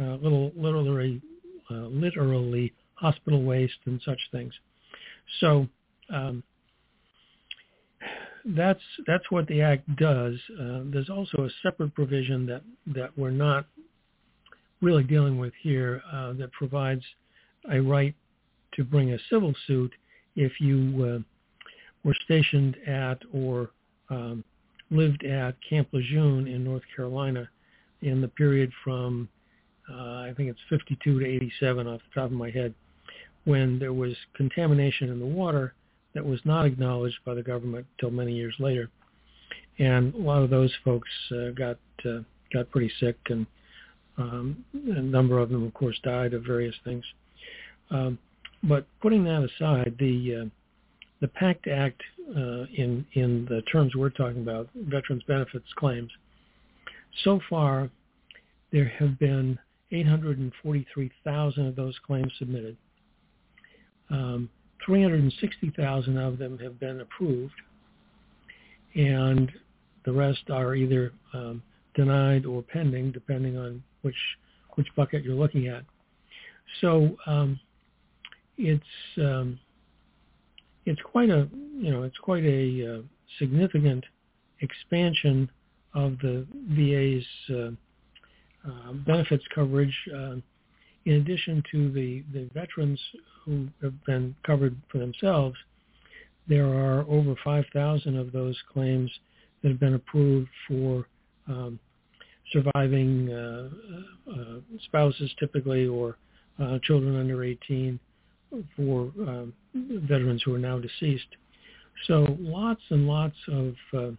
uh, 0.00 0.02
uh, 0.02 0.16
little, 0.16 0.52
literally, 0.56 1.20
uh, 1.70 1.86
literally 1.86 2.72
hospital 2.94 3.42
waste 3.42 3.78
and 3.86 4.00
such 4.04 4.20
things. 4.30 4.52
So 5.40 5.68
um, 6.12 6.42
that's 8.44 8.80
that's 9.06 9.30
what 9.30 9.46
the 9.46 9.62
act 9.62 9.84
does. 9.96 10.34
Uh, 10.60 10.80
there's 10.86 11.10
also 11.10 11.44
a 11.44 11.50
separate 11.62 11.94
provision 11.94 12.46
that 12.46 12.62
that 12.94 13.16
we're 13.16 13.30
not 13.30 13.66
really 14.80 15.04
dealing 15.04 15.38
with 15.38 15.52
here 15.62 16.02
uh, 16.12 16.32
that 16.34 16.50
provides 16.52 17.04
a 17.70 17.80
right 17.80 18.14
to 18.74 18.84
bring 18.84 19.12
a 19.12 19.18
civil 19.30 19.54
suit 19.66 19.92
if 20.34 20.60
you 20.60 21.04
uh, 21.04 21.18
were 22.04 22.16
stationed 22.24 22.76
at 22.86 23.18
or 23.32 23.70
um, 24.10 24.42
lived 24.92 25.24
at 25.24 25.56
Camp 25.68 25.88
Lejeune 25.92 26.46
in 26.46 26.62
North 26.64 26.82
Carolina 26.94 27.48
in 28.02 28.20
the 28.20 28.28
period 28.28 28.70
from 28.84 29.28
uh, 29.90 30.20
I 30.20 30.34
think 30.36 30.48
it's 30.48 30.60
52 30.68 31.20
to 31.20 31.26
87 31.26 31.86
off 31.86 32.00
the 32.00 32.20
top 32.20 32.30
of 32.30 32.36
my 32.36 32.50
head, 32.50 32.74
when 33.44 33.78
there 33.78 33.92
was 33.92 34.14
contamination 34.34 35.10
in 35.10 35.18
the 35.18 35.26
water 35.26 35.74
that 36.14 36.24
was 36.24 36.40
not 36.44 36.66
acknowledged 36.66 37.18
by 37.24 37.34
the 37.34 37.42
government 37.42 37.86
until 37.96 38.10
many 38.10 38.32
years 38.32 38.54
later. 38.58 38.88
And 39.78 40.14
a 40.14 40.18
lot 40.18 40.42
of 40.42 40.50
those 40.50 40.72
folks 40.84 41.08
uh, 41.32 41.50
got 41.50 41.78
uh, 42.04 42.20
got 42.52 42.70
pretty 42.70 42.92
sick, 43.00 43.16
and 43.30 43.46
um, 44.18 44.64
a 44.74 45.00
number 45.00 45.38
of 45.38 45.48
them, 45.48 45.64
of 45.64 45.72
course, 45.72 45.98
died 46.02 46.34
of 46.34 46.44
various 46.44 46.74
things. 46.84 47.04
Um, 47.90 48.18
but 48.62 48.86
putting 49.00 49.24
that 49.24 49.42
aside, 49.42 49.96
the 49.98 50.42
uh, 50.42 50.44
the 51.22 51.28
PACT 51.28 51.68
Act, 51.68 52.02
uh, 52.36 52.64
in 52.76 53.06
in 53.14 53.46
the 53.48 53.62
terms 53.72 53.94
we're 53.94 54.10
talking 54.10 54.42
about, 54.42 54.68
veterans 54.74 55.22
benefits 55.28 55.72
claims, 55.76 56.10
so 57.22 57.40
far 57.48 57.88
there 58.72 58.92
have 58.98 59.18
been 59.20 59.56
843,000 59.92 61.66
of 61.66 61.76
those 61.76 61.96
claims 62.04 62.32
submitted. 62.38 62.76
Um, 64.10 64.50
360,000 64.84 66.18
of 66.18 66.38
them 66.38 66.58
have 66.58 66.80
been 66.80 67.00
approved, 67.00 67.54
and 68.96 69.52
the 70.04 70.12
rest 70.12 70.50
are 70.50 70.74
either 70.74 71.12
um, 71.34 71.62
denied 71.94 72.46
or 72.46 72.62
pending, 72.62 73.12
depending 73.12 73.56
on 73.56 73.82
which 74.02 74.16
which 74.74 74.88
bucket 74.96 75.22
you're 75.22 75.36
looking 75.36 75.68
at. 75.68 75.84
So 76.80 77.16
um, 77.26 77.60
it's 78.58 78.82
um, 79.18 79.60
it's 80.86 81.00
quite 81.02 81.30
a 81.30 81.48
you 81.78 81.90
know 81.90 82.02
it's 82.02 82.18
quite 82.18 82.44
a 82.44 82.96
uh, 82.96 83.02
significant 83.38 84.04
expansion 84.60 85.50
of 85.94 86.18
the 86.18 86.46
VA's 86.70 87.26
uh, 87.50 87.70
uh, 88.68 88.92
benefits 89.06 89.44
coverage. 89.54 89.94
Uh, 90.14 90.36
in 91.04 91.14
addition 91.14 91.62
to 91.72 91.90
the, 91.90 92.22
the 92.32 92.48
veterans 92.54 93.00
who 93.44 93.66
have 93.82 94.04
been 94.04 94.34
covered 94.46 94.76
for 94.90 94.98
themselves, 94.98 95.56
there 96.46 96.66
are 96.66 97.04
over 97.08 97.34
5,000 97.42 98.16
of 98.16 98.30
those 98.30 98.56
claims 98.72 99.10
that 99.62 99.70
have 99.70 99.80
been 99.80 99.94
approved 99.94 100.48
for 100.68 101.06
um, 101.48 101.78
surviving 102.52 103.32
uh, 103.32 103.68
uh, 104.30 104.58
spouses 104.84 105.30
typically 105.40 105.86
or 105.86 106.16
children 106.84 107.18
under 107.18 107.42
18 107.42 107.98
for 108.76 109.12
um, 109.26 109.52
veterans 109.74 110.42
who 110.44 110.54
are 110.54 110.58
now 110.58 110.78
deceased. 110.78 111.36
So 112.06 112.36
lots 112.40 112.80
and 112.90 113.06
lots 113.06 113.36
of 113.48 113.74
uh, 113.94 114.10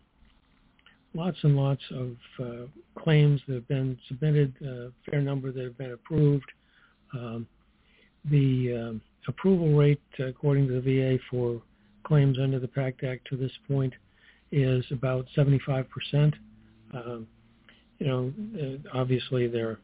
lots 1.14 1.38
and 1.44 1.56
lots 1.56 1.82
of 1.92 2.16
uh, 2.40 2.66
claims 3.02 3.42
that 3.48 3.56
have 3.56 3.68
been 3.68 3.98
submitted, 4.08 4.54
a 4.66 4.92
fair 5.10 5.22
number 5.22 5.52
that 5.52 5.64
have 5.64 5.78
been 5.78 5.92
approved. 5.92 6.50
Um, 7.14 7.48
the 8.26 8.74
um, 8.74 9.02
approval 9.28 9.78
rate, 9.78 10.02
according 10.20 10.68
to 10.68 10.80
the 10.80 10.82
VA, 10.82 11.18
for 11.30 11.62
claims 12.04 12.40
under 12.40 12.60
the 12.60 12.68
PACT 12.68 13.04
Act 13.04 13.28
to 13.30 13.38
this 13.38 13.52
point 13.68 13.94
is 14.52 14.86
about 14.92 15.26
75%. 15.36 15.86
Um, 16.94 17.28
you 18.00 18.08
know, 18.08 18.34
uh, 18.60 18.98
obviously 18.98 19.48
there 19.48 19.80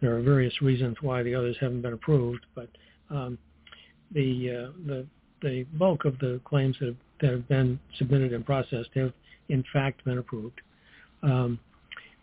there 0.00 0.16
are 0.16 0.20
various 0.20 0.60
reasons 0.60 0.96
why 1.00 1.22
the 1.22 1.34
others 1.34 1.56
haven't 1.60 1.80
been 1.80 1.94
approved, 1.94 2.44
but 2.54 2.68
um, 3.10 3.38
the 4.14 4.50
uh, 4.50 4.72
the 4.86 5.06
the 5.42 5.64
bulk 5.74 6.04
of 6.04 6.18
the 6.20 6.40
claims 6.44 6.76
that 6.80 6.86
have, 6.86 6.96
that 7.20 7.30
have 7.32 7.48
been 7.48 7.78
submitted 7.98 8.32
and 8.32 8.46
processed 8.46 8.90
have 8.94 9.12
in 9.48 9.64
fact 9.72 10.04
been 10.04 10.18
approved. 10.18 10.60
Um, 11.22 11.58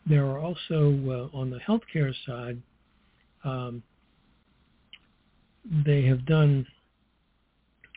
there 0.08 0.26
are 0.26 0.40
also 0.40 1.30
uh, 1.34 1.38
on 1.38 1.52
the 1.52 1.60
healthcare 1.60 2.14
side, 2.26 2.62
um, 3.44 3.84
they 5.86 6.04
have 6.04 6.26
done 6.26 6.66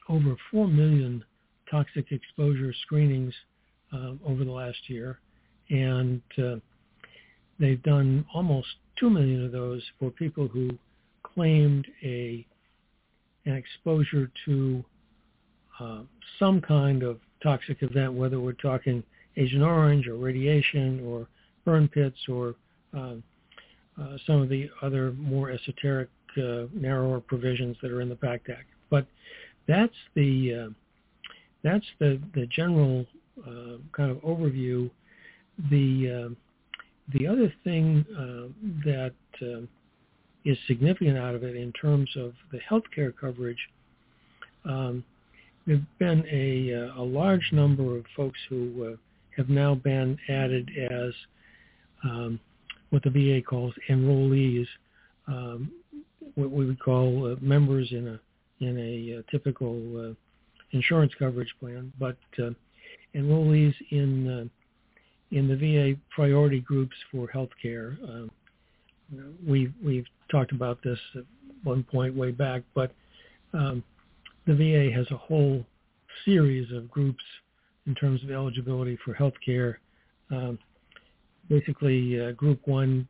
over 0.08 0.36
4 0.50 0.68
million 0.68 1.24
toxic 1.70 2.12
exposure 2.12 2.74
screenings 2.82 3.32
uh, 3.92 4.12
over 4.26 4.44
the 4.44 4.50
last 4.50 4.78
year, 4.88 5.18
and 5.70 6.20
uh, 6.38 6.56
they've 7.58 7.82
done 7.82 8.26
almost 8.34 8.68
2 8.98 9.08
million 9.08 9.44
of 9.44 9.52
those 9.52 9.82
for 9.98 10.10
people 10.10 10.46
who 10.46 10.70
claimed 11.22 11.86
a 12.02 12.46
an 13.46 13.54
exposure 13.54 14.30
to 14.46 14.84
uh, 15.80 16.00
some 16.38 16.60
kind 16.60 17.02
of 17.02 17.18
toxic 17.42 17.82
event, 17.82 18.12
whether 18.12 18.40
we're 18.40 18.52
talking 18.52 19.02
Agent 19.36 19.62
Orange 19.62 20.06
or 20.06 20.16
radiation 20.16 21.04
or 21.06 21.26
burn 21.64 21.88
pits 21.88 22.18
or 22.28 22.54
uh, 22.96 23.14
uh, 24.00 24.16
some 24.26 24.40
of 24.40 24.48
the 24.48 24.68
other 24.82 25.12
more 25.12 25.50
esoteric, 25.50 26.08
uh, 26.36 26.64
narrower 26.72 27.20
provisions 27.20 27.76
that 27.82 27.90
are 27.90 28.00
in 28.00 28.08
the 28.08 28.16
PACT 28.16 28.50
Act. 28.50 28.66
But 28.90 29.06
that's 29.68 29.94
the 30.14 30.66
uh, 30.66 30.72
that's 31.62 31.86
the 31.98 32.20
the 32.34 32.46
general 32.46 33.06
uh, 33.46 33.78
kind 33.92 34.10
of 34.10 34.18
overview. 34.18 34.90
The 35.70 36.34
the 37.12 37.26
other 37.26 37.52
thing 37.62 38.04
that 38.84 39.12
is 40.44 40.58
significant 40.66 41.18
out 41.18 41.34
of 41.34 41.42
it 41.42 41.56
in 41.56 41.72
terms 41.72 42.10
of 42.16 42.32
the 42.52 42.58
healthcare 42.70 43.12
coverage. 43.18 43.58
Um, 44.64 45.04
there 45.66 45.76
have 45.76 45.98
been 45.98 46.24
a, 46.30 46.70
a 46.98 47.02
large 47.02 47.50
number 47.52 47.96
of 47.96 48.04
folks 48.16 48.38
who 48.48 48.96
have 49.36 49.48
now 49.48 49.74
been 49.74 50.18
added 50.28 50.70
as 50.90 51.12
um, 52.04 52.38
what 52.90 53.02
the 53.02 53.10
VA 53.10 53.42
calls 53.42 53.74
enrollees, 53.88 54.66
um, 55.26 55.70
what 56.34 56.50
we 56.50 56.66
would 56.66 56.80
call 56.80 57.32
uh, 57.32 57.36
members 57.40 57.88
in 57.90 58.08
a 58.08 58.20
in 58.64 58.78
a 58.78 59.18
uh, 59.18 59.22
typical 59.30 60.10
uh, 60.10 60.14
insurance 60.70 61.12
coverage 61.18 61.52
plan, 61.58 61.92
but 61.98 62.16
uh, 62.38 62.50
enrollees 63.14 63.74
in 63.90 64.28
uh, 64.28 65.36
in 65.36 65.48
the 65.48 65.56
VA 65.56 65.98
priority 66.14 66.60
groups 66.60 66.94
for 67.10 67.26
health 67.28 67.50
care. 67.60 67.98
Um, 68.04 68.30
we've 69.46 69.72
we've 69.82 70.06
talked 70.30 70.52
about 70.52 70.82
this 70.82 70.98
at 71.16 71.24
one 71.62 71.82
point 71.84 72.14
way 72.14 72.30
back, 72.30 72.62
but 72.74 72.92
um, 73.52 73.82
the 74.46 74.54
VA 74.54 74.94
has 74.94 75.06
a 75.10 75.16
whole 75.16 75.64
series 76.24 76.70
of 76.72 76.90
groups 76.90 77.22
in 77.86 77.94
terms 77.94 78.22
of 78.22 78.30
eligibility 78.30 78.98
for 79.04 79.14
health 79.14 79.34
care. 79.44 79.78
Um, 80.30 80.58
basically, 81.48 82.20
uh, 82.20 82.32
Group 82.32 82.60
1 82.66 83.08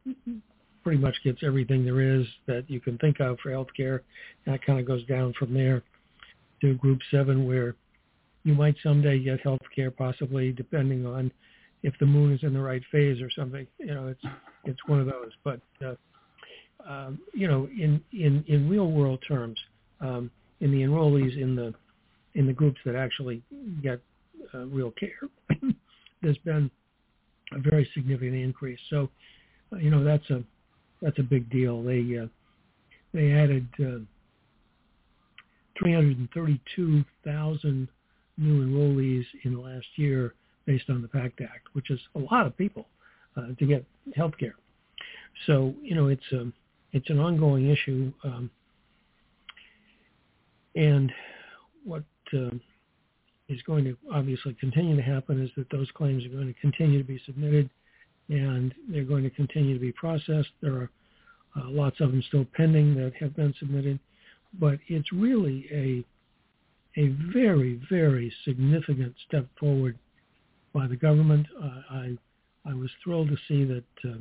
pretty 0.83 1.01
much 1.01 1.17
gets 1.25 1.39
everything 1.43 1.85
there 1.85 2.01
is 2.01 2.27
that 2.47 2.69
you 2.69 2.81
can 2.81 2.99
think 2.99 3.21
of 3.21 3.39
for 3.41 3.51
health 3.51 3.69
care. 3.77 4.03
That 4.47 4.65
kind 4.65 4.79
of 4.79 4.87
goes 4.87 5.05
down 5.07 5.33
from 5.39 5.55
there 5.55 5.83
to 6.61 6.75
Group 6.75 7.01
7 7.11 7.47
where 7.47 7.75
you 8.45 8.55
might 8.55 8.77
someday 8.83 9.19
get 9.19 9.41
health 9.41 9.63
care 9.75 9.91
possibly 9.91 10.53
depending 10.53 11.07
on 11.07 11.33
if 11.85 11.95
the 12.01 12.07
moon 12.07 12.33
is 12.33 12.43
in 12.43 12.55
the 12.55 12.61
right 12.61 12.83
phase 12.91 13.21
or 13.21 13.31
something. 13.31 13.69
You 13.79 13.95
know, 13.95 14.09
it's 14.09 14.25
it's 14.65 14.81
one 14.87 15.01
of 15.01 15.07
those. 15.07 15.31
But 15.45 15.61
uh, 15.87 15.95
um, 16.89 17.21
you 17.33 17.47
know, 17.47 17.67
in 17.67 18.03
in 18.13 18.43
in 18.49 18.69
real 18.69 18.91
world 18.91 19.23
terms, 19.29 19.61
um, 20.01 20.33
in 20.61 20.73
the 20.73 20.83
enrollees 20.83 21.41
in 21.41 21.55
the 21.55 21.73
in 22.35 22.47
the 22.47 22.53
groups 22.53 22.81
that 22.87 22.97
actually 22.97 23.43
get 23.83 24.01
uh, 24.55 24.65
real 24.67 24.93
care, 24.93 25.21
there's 26.23 26.39
been 26.39 26.71
a 27.53 27.59
very 27.59 27.87
significant 27.95 28.35
increase. 28.35 28.81
So, 28.89 29.11
uh, 29.73 29.77
you 29.77 29.91
know, 29.91 30.03
that's 30.03 30.31
a 30.31 30.43
that's 31.03 31.19
a 31.19 31.23
big 31.23 31.51
deal. 31.51 31.83
They 31.83 32.19
uh, 32.19 32.29
they 33.13 33.33
added 33.33 33.69
uh, 33.79 33.99
332,000 35.79 37.89
new 38.39 38.67
enrollees 38.67 39.27
in 39.45 39.53
the 39.55 39.61
last 39.61 39.87
year 39.97 40.33
based 40.67 40.89
on 40.89 41.03
the 41.03 41.09
PACT 41.09 41.41
Act, 41.43 41.69
which 41.73 41.91
is 41.91 42.01
a 42.15 42.19
lot 42.19 42.47
of 42.47 42.57
people 42.57 42.87
uh, 43.37 43.49
to 43.59 43.67
get 43.67 43.85
health 44.15 44.35
care. 44.39 44.55
So 45.47 45.75
you 45.83 45.95
know, 45.95 46.09
it's 46.09 46.33
a 46.33 46.51
it's 46.93 47.11
an 47.11 47.19
ongoing 47.19 47.69
issue, 47.69 48.13
um, 48.23 48.51
and 50.77 51.13
what 51.85 52.05
uh, 52.33 52.51
is 53.49 53.61
going 53.63 53.85
to 53.85 53.97
obviously 54.13 54.55
continue 54.55 54.97
to 54.97 55.03
happen 55.03 55.43
is 55.43 55.51
that 55.57 55.69
those 55.71 55.91
claims 55.95 56.25
are 56.25 56.29
going 56.29 56.47
to 56.53 56.61
continue 56.61 56.99
to 56.99 57.07
be 57.07 57.21
submitted, 57.27 57.69
and 58.29 58.75
they're 58.89 59.05
going 59.05 59.25
to 59.25 59.31
continue 59.31 59.75
to 59.75 59.81
be 59.81 59.93
processed. 59.93 60.51
There 60.63 60.75
are 60.75 60.91
uh, 61.57 61.69
lots 61.69 62.01
of 62.01 62.11
them 62.11 62.23
still 62.29 62.47
pending 62.55 62.95
that 62.97 63.13
have 63.21 63.35
been 63.37 63.55
submitted, 63.59 63.99
but 64.59 64.79
it's 64.89 65.13
really 65.13 65.67
a 65.73 66.05
a 66.97 67.09
very, 67.33 67.81
very 67.91 68.33
significant 68.45 69.15
step 69.27 69.47
forward 69.59 69.99
by 70.75 70.87
the 70.87 70.97
government. 70.97 71.47
Uh, 71.63 71.81
I 71.91 72.19
I 72.67 72.75
was 72.75 72.91
thrilled 73.03 73.29
to 73.29 73.37
see 73.49 73.65
that 73.65 74.11
uh, 74.11 74.19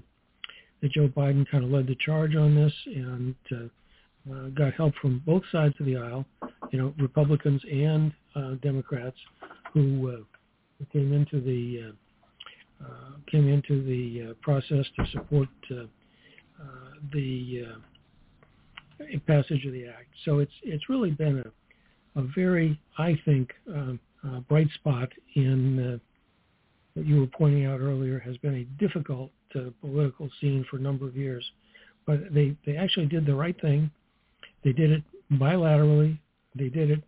that 0.82 0.92
Joe 0.92 1.08
Biden 1.08 1.50
kind 1.50 1.64
of 1.64 1.72
led 1.72 1.88
the 1.88 1.96
charge 1.96 2.36
on 2.36 2.56
this 2.56 2.74
and 2.86 3.36
uh, 3.52 4.34
uh, 4.34 4.48
got 4.50 4.74
help 4.74 4.94
from 5.02 5.22
both 5.26 5.44
sides 5.52 5.76
of 5.80 5.86
the 5.86 5.98
aisle, 5.98 6.26
you 6.72 6.80
know, 6.80 6.94
Republicans 7.00 7.62
and 7.70 8.12
uh, 8.36 8.56
Democrats, 8.62 9.18
who 9.74 10.12
uh, 10.12 10.86
came 10.92 11.14
into 11.14 11.42
the 11.42 11.90
uh, 11.90 12.86
uh, 12.86 13.12
came 13.32 13.48
into 13.48 13.84
the 13.84 14.32
uh, 14.32 14.34
process 14.42 14.86
to 14.98 15.06
support 15.12 15.50
uh, 15.72 15.84
uh, 16.62 16.66
the 17.14 17.66
uh, 17.68 19.18
passage 19.26 19.66
of 19.66 19.74
the 19.74 19.88
act. 19.88 20.10
So 20.26 20.40
it's 20.40 20.54
it's 20.64 20.90
really 20.90 21.12
been 21.12 21.40
a 21.40 21.52
a 22.16 22.24
very, 22.36 22.80
I 22.98 23.20
think, 23.26 23.50
uh, 23.68 23.94
uh, 24.24 24.40
bright 24.42 24.68
spot 24.76 25.10
in 25.36 26.00
what 26.94 27.06
you 27.06 27.20
were 27.20 27.28
pointing 27.28 27.66
out 27.66 27.80
earlier 27.80 28.20
has 28.20 28.38
been 28.38 28.56
a 28.56 28.64
difficult 28.80 29.32
uh, 29.56 29.70
political 29.82 30.30
scene 30.40 30.66
for 30.70 30.78
a 30.78 30.82
number 30.82 31.08
of 31.08 31.16
years. 31.16 31.44
But 32.06 32.34
they, 32.34 32.56
they 32.66 32.76
actually 32.76 33.06
did 33.08 33.26
the 33.26 33.36
right 33.36 33.60
thing. 33.62 33.90
They 34.64 34.74
did 34.74 34.92
it 34.92 35.04
bilaterally. 35.34 36.18
They 36.56 36.70
did 36.70 36.92
it 36.92 37.04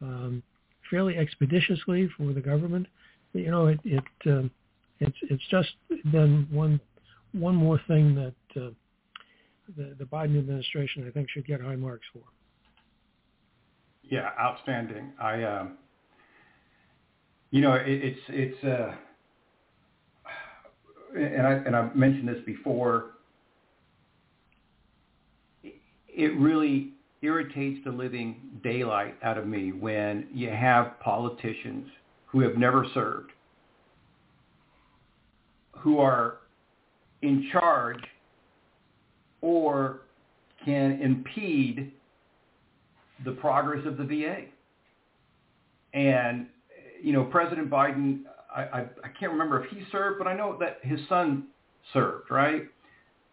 um, 0.00 0.42
fairly 0.90 1.16
expeditiously 1.16 2.10
for 2.16 2.32
the 2.32 2.40
government. 2.40 2.86
You 3.32 3.50
know, 3.50 3.66
it, 3.68 3.80
it 3.84 4.04
uh, 4.26 4.48
it's 5.00 5.16
it's 5.22 5.42
just 5.50 5.70
been 6.12 6.46
one 6.50 6.80
one 7.32 7.54
more 7.54 7.80
thing 7.88 8.14
that 8.14 8.60
uh, 8.60 8.70
the, 9.76 9.94
the 9.98 10.04
Biden 10.04 10.38
administration 10.38 11.06
I 11.06 11.10
think 11.10 11.30
should 11.30 11.46
get 11.46 11.60
high 11.60 11.76
marks 11.76 12.06
for. 12.12 12.22
Yeah, 14.02 14.30
outstanding. 14.38 15.12
I, 15.20 15.42
um, 15.44 15.78
you 17.50 17.60
know, 17.60 17.74
it, 17.74 17.86
it's 17.86 18.20
it's, 18.28 18.64
uh, 18.64 18.94
and 21.16 21.46
I 21.46 21.52
and 21.52 21.76
I've 21.76 21.94
mentioned 21.96 22.28
this 22.28 22.42
before. 22.44 23.06
It 26.08 26.36
really 26.38 26.92
irritates 27.22 27.82
the 27.84 27.90
living 27.90 28.36
daylight 28.62 29.16
out 29.22 29.38
of 29.38 29.46
me 29.46 29.72
when 29.72 30.26
you 30.32 30.50
have 30.50 30.98
politicians 31.00 31.86
who 32.26 32.40
have 32.40 32.56
never 32.56 32.86
served, 32.92 33.30
who 35.72 35.98
are 35.98 36.38
in 37.22 37.48
charge 37.52 38.02
or 39.40 40.00
can 40.64 41.00
impede 41.00 41.92
the 43.24 43.32
progress 43.32 43.86
of 43.86 43.96
the 43.96 44.04
VA. 44.04 44.44
And, 45.94 46.46
you 47.02 47.12
know, 47.12 47.24
President 47.24 47.70
Biden, 47.70 48.20
I, 48.54 48.62
I, 48.62 48.80
I 49.04 49.08
can't 49.18 49.32
remember 49.32 49.64
if 49.64 49.70
he 49.70 49.82
served, 49.90 50.18
but 50.18 50.26
I 50.26 50.34
know 50.34 50.56
that 50.60 50.78
his 50.82 51.00
son 51.08 51.48
served, 51.92 52.30
right? 52.30 52.62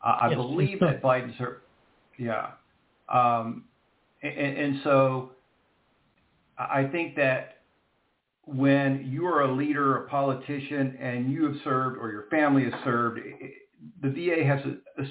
Uh, 0.03 0.17
I 0.21 0.27
yes, 0.29 0.35
believe 0.35 0.79
that 0.79 1.01
Biden 1.01 1.37
served. 1.37 1.61
Yeah. 2.17 2.51
Um, 3.09 3.65
and, 4.21 4.57
and 4.57 4.81
so 4.83 5.31
I 6.57 6.87
think 6.91 7.15
that 7.15 7.57
when 8.45 9.07
you 9.09 9.25
are 9.27 9.41
a 9.41 9.51
leader, 9.51 9.97
a 9.97 10.09
politician, 10.09 10.97
and 10.99 11.31
you 11.31 11.45
have 11.45 11.55
served 11.63 11.97
or 11.97 12.11
your 12.11 12.25
family 12.29 12.63
has 12.63 12.73
served, 12.83 13.19
it, 13.23 13.53
the 14.01 14.09
VA 14.09 14.43
has 14.43 14.59
a, 14.65 15.01
a 15.01 15.05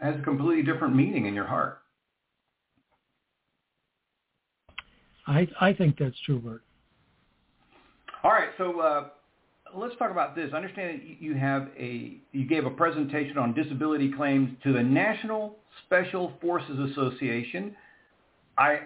has 0.00 0.18
a 0.18 0.22
completely 0.22 0.62
different 0.62 0.94
meaning 0.94 1.26
in 1.26 1.34
your 1.34 1.46
heart. 1.46 1.82
I 5.26 5.46
I 5.60 5.72
think 5.72 5.98
that's 5.98 6.16
true, 6.24 6.40
Bert. 6.40 6.62
All 8.24 8.30
right, 8.32 8.48
so 8.58 8.80
uh, 8.80 9.08
let's 9.74 9.96
talk 9.96 10.10
about 10.10 10.34
this. 10.34 10.50
I 10.52 10.56
understand 10.56 11.00
that 11.00 11.22
you 11.22 11.34
have 11.34 11.68
a 11.78 12.18
you 12.32 12.46
gave 12.46 12.66
a 12.66 12.70
presentation 12.70 13.38
on 13.38 13.54
disability 13.54 14.12
claims 14.12 14.50
to 14.64 14.72
the 14.72 14.82
National 14.82 15.56
Special 15.86 16.32
Forces 16.40 16.78
Association. 16.90 17.74
I 18.56 18.80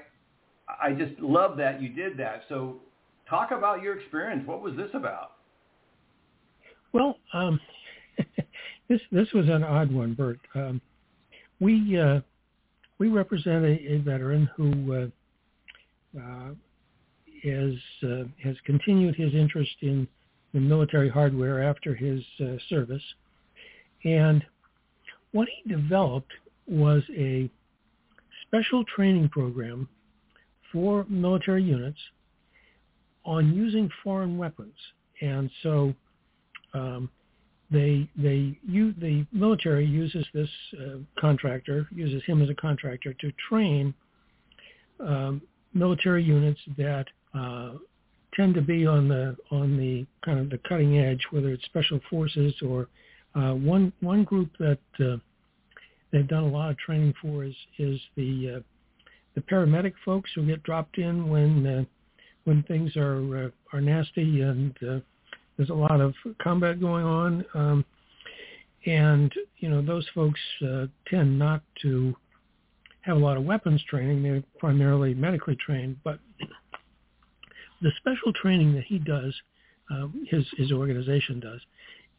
I 0.83 0.93
just 0.93 1.19
love 1.21 1.57
that 1.59 1.83
you 1.83 1.89
did 1.89 2.17
that. 2.19 2.43
So 2.49 2.77
talk 3.29 3.51
about 3.51 3.83
your 3.83 3.99
experience. 3.99 4.47
What 4.47 4.63
was 4.63 4.77
this 4.77 4.91
about? 4.95 5.33
Well, 6.93 7.17
um, 7.33 7.61
this 8.89 9.01
this 9.11 9.29
was 9.33 9.49
an 9.49 9.65
odd 9.65 9.91
one, 9.93 10.15
Bert. 10.15 10.39
Um, 10.55 10.81
we 11.61 11.99
uh, 11.99 12.21
we 12.99 13.09
represent 13.09 13.65
a, 13.65 13.95
a 13.95 13.99
veteran 13.99 14.49
who 14.57 14.93
uh, 14.93 16.19
uh, 16.21 16.51
has 17.43 17.75
uh, 18.05 18.25
has 18.43 18.57
continued 18.65 19.17
his 19.17 19.35
interest 19.35 19.71
in, 19.81 20.07
in 20.55 20.69
military 20.69 21.09
hardware 21.09 21.63
after 21.63 21.95
his 21.95 22.23
uh, 22.41 22.57
service, 22.69 23.03
and 24.05 24.45
what 25.33 25.49
he 25.49 25.71
developed 25.71 26.33
was 26.67 27.03
a 27.17 27.51
special 28.47 28.85
training 28.85 29.29
program 29.29 29.89
for 30.73 31.05
military 31.09 31.63
units 31.63 31.99
on 33.25 33.55
using 33.55 33.89
foreign 34.03 34.37
weapons, 34.37 34.75
and 35.21 35.51
so 35.63 35.95
um, 36.75 37.09
they 37.71 38.09
they 38.17 38.59
you 38.69 38.93
the 39.01 39.27
military 39.33 39.87
uses 39.87 40.27
this 40.35 40.49
uh, 40.81 40.97
contractor 41.19 41.87
uses 41.95 42.23
him 42.25 42.43
as 42.43 42.51
a 42.51 42.55
contractor 42.55 43.15
to 43.15 43.33
train 43.49 43.95
um, 45.01 45.41
military 45.73 46.23
units 46.23 46.61
that 46.77 47.07
uh, 47.35 47.73
tend 48.35 48.55
to 48.55 48.63
be 48.63 48.87
on 48.87 49.09
the 49.09 49.37
on 49.51 49.77
the 49.77 50.07
kind 50.25 50.39
of 50.39 50.51
the 50.51 50.59
cutting 50.69 50.99
edge, 50.99 51.27
whether 51.31 51.49
it's 51.49 51.65
special 51.65 52.01
forces 52.09 52.55
or 52.63 52.89
uh, 53.35 53.53
one 53.53 53.93
one 54.01 54.25
group 54.25 54.51
that 54.59 54.79
uh, 55.01 55.17
they've 56.11 56.29
done 56.29 56.45
a 56.45 56.49
lot 56.49 56.71
of 56.71 56.79
training 56.79 57.15
for 57.21 57.45
is 57.45 57.55
is 57.79 58.01
the 58.17 58.57
uh, 58.57 58.61
the 59.35 59.41
paramedic 59.43 59.95
folks 60.05 60.31
who 60.35 60.47
get 60.47 60.63
dropped 60.63 60.99
in 60.99 61.29
when 61.29 61.67
uh, 61.67 61.85
when 62.45 62.63
things 62.65 62.97
are 62.97 63.47
uh, 63.47 63.77
are 63.77 63.81
nasty 63.81 64.41
and 64.41 64.77
uh, 64.83 64.99
there's 65.57 65.71
a 65.71 65.75
lot 65.75 66.01
of 66.01 66.15
combat 66.43 66.81
going 66.81 67.05
on. 67.05 67.45
Um, 67.55 67.85
and 68.85 69.33
you 69.59 69.69
know 69.69 69.81
those 69.81 70.07
folks 70.15 70.41
uh, 70.67 70.87
tend 71.09 71.39
not 71.39 71.63
to 71.83 72.15
have 73.03 73.17
a 73.17 73.21
lot 73.21 73.37
of 73.37 73.45
weapons 73.45 73.83
training. 73.89 74.23
They're 74.23 74.43
primarily 74.59 75.15
medically 75.15 75.57
trained, 75.57 75.97
but 76.05 76.19
the 77.83 77.91
special 77.99 78.33
training 78.33 78.75
that 78.75 78.85
he 78.85 78.99
does, 78.99 79.35
um, 79.91 80.27
his 80.31 80.45
his 80.57 80.73
organization 80.73 81.41
does, 81.41 81.61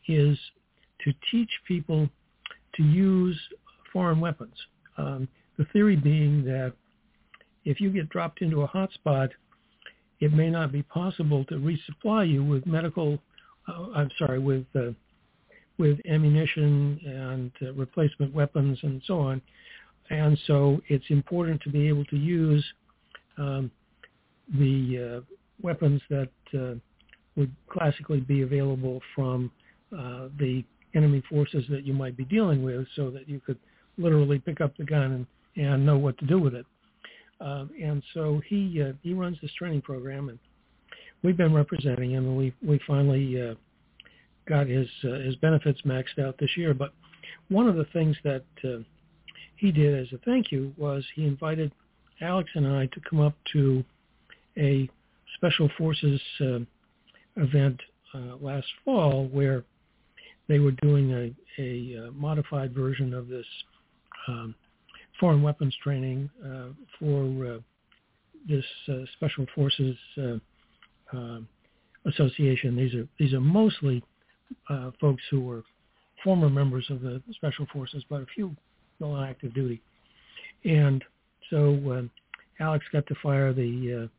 is 0.08 0.38
to 1.04 1.14
teach 1.32 1.50
people 1.68 2.10
to 2.76 2.84
use 2.84 3.40
foreign 3.92 4.20
weapons. 4.20 4.56
Um, 4.98 5.28
the 5.58 5.66
theory 5.66 5.96
being 5.96 6.44
that 6.46 6.74
if 7.66 7.80
you 7.80 7.90
get 7.92 8.10
dropped 8.10 8.42
into 8.42 8.62
a 8.62 8.68
hotspot, 8.68 9.30
it 10.20 10.34
may 10.34 10.50
not 10.50 10.72
be 10.72 10.84
possible 10.84 11.46
to 11.46 11.56
resupply 11.56 12.30
you 12.30 12.44
with 12.44 12.66
medical. 12.66 13.20
Uh, 13.68 13.88
I'm 13.96 14.10
sorry, 14.18 14.40
with 14.40 14.66
uh, 14.76 14.92
with 15.78 16.00
ammunition 16.08 17.00
and 17.06 17.52
uh, 17.62 17.74
replacement 17.74 18.34
weapons 18.34 18.78
and 18.84 19.02
so 19.08 19.20
on. 19.20 19.42
And 20.10 20.38
so 20.48 20.82
it's 20.90 21.06
important 21.10 21.62
to 21.62 21.70
be 21.70 21.88
able 21.88 22.06
to 22.06 22.18
use 22.18 22.64
um, 23.38 23.72
the 24.60 25.24
uh, 25.24 25.34
weapons 25.62 26.02
that 26.10 26.30
uh, 26.58 26.74
would 27.36 27.54
classically 27.70 28.20
be 28.20 28.42
available 28.42 29.02
from 29.16 29.52
uh, 29.98 30.28
the 30.40 30.64
enemy 30.96 31.24
forces 31.30 31.64
that 31.70 31.86
you 31.86 31.94
might 31.94 32.16
be 32.16 32.26
dealing 32.26 32.64
with 32.64 32.86
so 32.96 33.10
that 33.10 33.28
you 33.28 33.40
could 33.40 33.58
literally 33.98 34.40
pick 34.40 34.62
up 34.62 34.76
the 34.78 34.84
gun 34.84 35.26
and, 35.56 35.66
and 35.66 35.86
know 35.86 35.98
what 35.98 36.18
to 36.20 36.26
do 36.26 36.40
with 36.40 36.54
it. 36.54 36.66
Um, 37.42 37.72
and 37.82 38.02
so 38.14 38.42
he 38.48 38.82
uh, 38.82 38.94
he 39.02 39.14
runs 39.14 39.38
this 39.42 39.52
training 39.54 39.82
program, 39.82 40.30
and 40.30 40.40
we've 41.24 41.36
been 41.36 41.54
representing 41.54 42.12
him, 42.12 42.26
and 42.26 42.38
we 42.38 42.54
we 42.66 42.80
finally 42.88 43.42
uh, 43.42 43.56
got 44.48 44.68
his 44.68 44.88
uh, 45.04 45.20
his 45.20 45.36
benefits 45.38 45.82
maxed 45.82 46.20
out 46.24 46.38
this 46.40 46.56
year. 46.56 46.74
But 46.74 46.94
one 47.50 47.68
of 47.68 47.76
the 47.76 47.86
things 47.86 48.16
that 48.24 48.46
uh, 48.64 48.84
he 49.58 49.72
did 49.72 50.00
as 50.00 50.08
a 50.14 50.18
thank 50.26 50.52
you 50.52 50.74
was 50.78 51.04
he 51.16 51.26
invited 51.26 51.72
Alex 52.22 52.50
and 52.56 52.68
I 52.68 52.86
to 52.88 53.02
come 53.10 53.20
up 53.20 53.36
to 53.54 53.84
a 54.58 54.90
special 55.36 55.70
forces 55.78 56.22
uh, 56.42 56.60
event 57.38 57.80
uh, 58.14 58.36
last 58.40 58.68
fall 58.86 59.28
where 59.32 59.64
they 60.48 60.60
were 60.60 60.72
doing 60.72 61.12
a, 61.12 61.62
a, 61.62 62.08
uh, 62.08 62.12
modified 62.12 62.74
version 62.74 63.14
of 63.14 63.28
this 63.28 63.46
um, 64.28 64.54
foreign 65.20 65.42
weapons 65.42 65.76
training 65.82 66.30
uh, 66.46 66.68
for 67.00 67.56
uh, 67.56 67.58
this 68.48 68.66
uh, 68.90 68.98
Special 69.14 69.46
Forces 69.56 69.96
Association. 72.06 72.76
These 72.76 72.94
are 72.96 73.08
these 73.18 73.34
are 73.34 73.40
mostly 73.40 74.04
folks 75.00 75.24
who 75.32 75.42
were 75.42 75.64
former 76.24 76.50
members 76.50 76.86
of 76.90 77.02
the 77.02 77.22
Special 77.32 77.66
Forces, 77.72 78.04
but 78.10 78.22
a 78.22 78.26
few 78.36 78.56
still 78.96 79.14
on 79.14 79.28
active 79.28 79.54
duty. 79.54 79.82
And 80.66 81.04
so 81.50 82.08
Alex 82.60 82.86
got 82.92 83.08
to 83.08 83.16
fire 83.24 83.54
the 83.54 84.10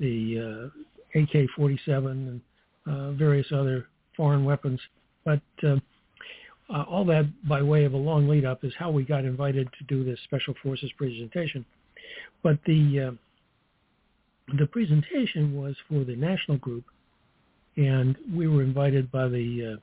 the 0.00 0.70
uh, 1.14 1.20
AK-47 1.20 2.06
and 2.06 2.40
uh, 2.86 3.12
various 3.12 3.46
other 3.52 3.86
foreign 4.16 4.44
weapons. 4.44 4.80
But 5.24 5.40
uh, 5.62 5.76
uh, 6.72 6.82
all 6.82 7.04
that 7.06 7.26
by 7.48 7.62
way 7.62 7.84
of 7.84 7.94
a 7.94 7.96
long 7.96 8.28
lead 8.28 8.44
up 8.44 8.64
is 8.64 8.72
how 8.78 8.90
we 8.90 9.04
got 9.04 9.24
invited 9.24 9.68
to 9.78 9.84
do 9.84 10.04
this 10.04 10.18
Special 10.24 10.54
Forces 10.62 10.90
presentation. 10.96 11.64
But 12.42 12.58
the 12.66 13.08
uh, 13.08 14.56
the 14.58 14.66
presentation 14.66 15.56
was 15.60 15.76
for 15.88 16.04
the 16.04 16.16
national 16.16 16.58
group, 16.58 16.84
and 17.76 18.16
we 18.34 18.48
were 18.48 18.62
invited 18.62 19.10
by 19.10 19.28
the 19.28 19.74
uh, 19.74 19.80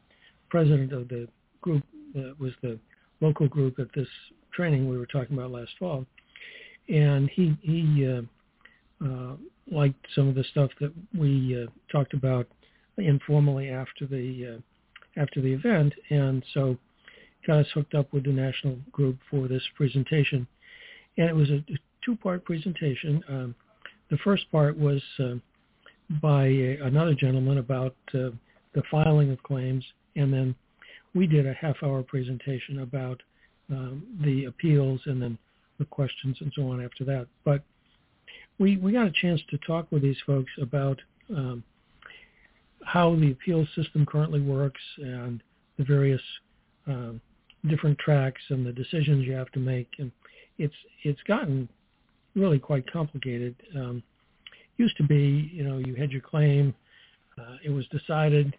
president 0.50 0.94
of 0.94 1.08
the 1.08 1.28
group 1.62 1.84
that 2.14 2.36
was 2.40 2.54
the 2.62 2.80
local 3.22 3.48
group 3.48 3.80
at 3.80 3.88
this 3.96 4.08
training 4.54 4.90
we 4.90 4.98
were 4.98 5.06
talking 5.06 5.38
about 5.38 5.52
last 5.52 5.72
fall, 5.78 6.06
and 6.88 7.30
he 7.32 7.56
he 7.62 8.08
uh, 8.08 8.22
uh, 9.06 9.36
liked 9.72 10.06
some 10.14 10.28
of 10.28 10.36
the 10.36 10.44
stuff 10.46 10.72
that 10.80 10.94
we 11.18 11.64
uh, 11.64 11.70
talked 11.92 12.14
about 12.14 12.48
informally 12.98 13.70
after 13.70 14.06
the 14.06 14.58
uh, 14.58 15.22
after 15.22 15.42
the 15.42 15.52
event, 15.52 15.94
and 16.10 16.44
so 16.54 16.78
got 17.48 17.60
us 17.60 17.68
hooked 17.74 17.96
up 17.96 18.12
with 18.12 18.26
the 18.26 18.32
national 18.32 18.78
group 18.92 19.18
for 19.30 19.48
this 19.48 19.64
presentation, 19.76 20.46
and 21.18 21.30
it 21.30 21.36
was 21.36 21.50
a 21.50 21.64
two-part 22.04 22.44
presentation. 22.44 23.24
Um, 23.30 23.56
the 24.10 24.18
first 24.18 24.52
part 24.52 24.78
was 24.78 25.02
uh, 25.20 25.36
by 26.22 26.46
another 26.46 27.16
gentleman 27.16 27.58
about 27.58 27.96
uh, 28.14 28.30
the 28.74 28.84
filing 28.92 29.32
of 29.32 29.42
claims, 29.44 29.84
and 30.16 30.32
then 30.32 30.56
we 31.14 31.26
did 31.26 31.48
a 31.48 31.54
half-hour 31.54 32.04
presentation 32.04 32.80
about 32.80 33.22
um, 33.72 34.04
the 34.24 34.46
appeals 34.46 35.02
and 35.06 35.22
then 35.22 35.38
the 35.80 35.86
questions 35.86 36.38
and 36.42 36.52
so 36.56 36.70
on 36.70 36.84
after 36.84 37.04
that. 37.06 37.28
But 37.44 37.64
we 38.60 38.78
we 38.78 38.92
got 38.92 39.08
a 39.08 39.12
chance 39.12 39.42
to 39.50 39.58
talk 39.60 39.88
with 39.92 40.02
these 40.02 40.18
folks 40.26 40.52
about 40.62 41.00
um, 41.30 41.64
how 42.84 43.16
the 43.16 43.32
appeals 43.32 43.68
system 43.76 44.06
currently 44.06 44.42
works 44.42 44.82
and 44.98 45.42
the 45.78 45.84
various 45.84 46.22
um, 46.88 47.20
different 47.68 47.98
tracks 47.98 48.42
and 48.50 48.66
the 48.66 48.72
decisions 48.72 49.26
you 49.26 49.34
have 49.34 49.52
to 49.52 49.60
make. 49.60 49.90
And 50.00 50.12
it's 50.58 50.76
it's 51.04 51.22
gotten 51.24 51.68
really 52.36 52.60
quite 52.60 52.92
complicated. 52.92 53.56
Um, 53.76 54.04
used 54.78 54.98
to 54.98 55.04
be, 55.04 55.50
you 55.54 55.64
know, 55.64 55.78
you 55.78 55.96
had 55.96 56.12
your 56.12 56.22
claim, 56.22 56.74
uh, 57.38 57.56
it 57.64 57.70
was 57.70 57.88
decided. 57.88 58.56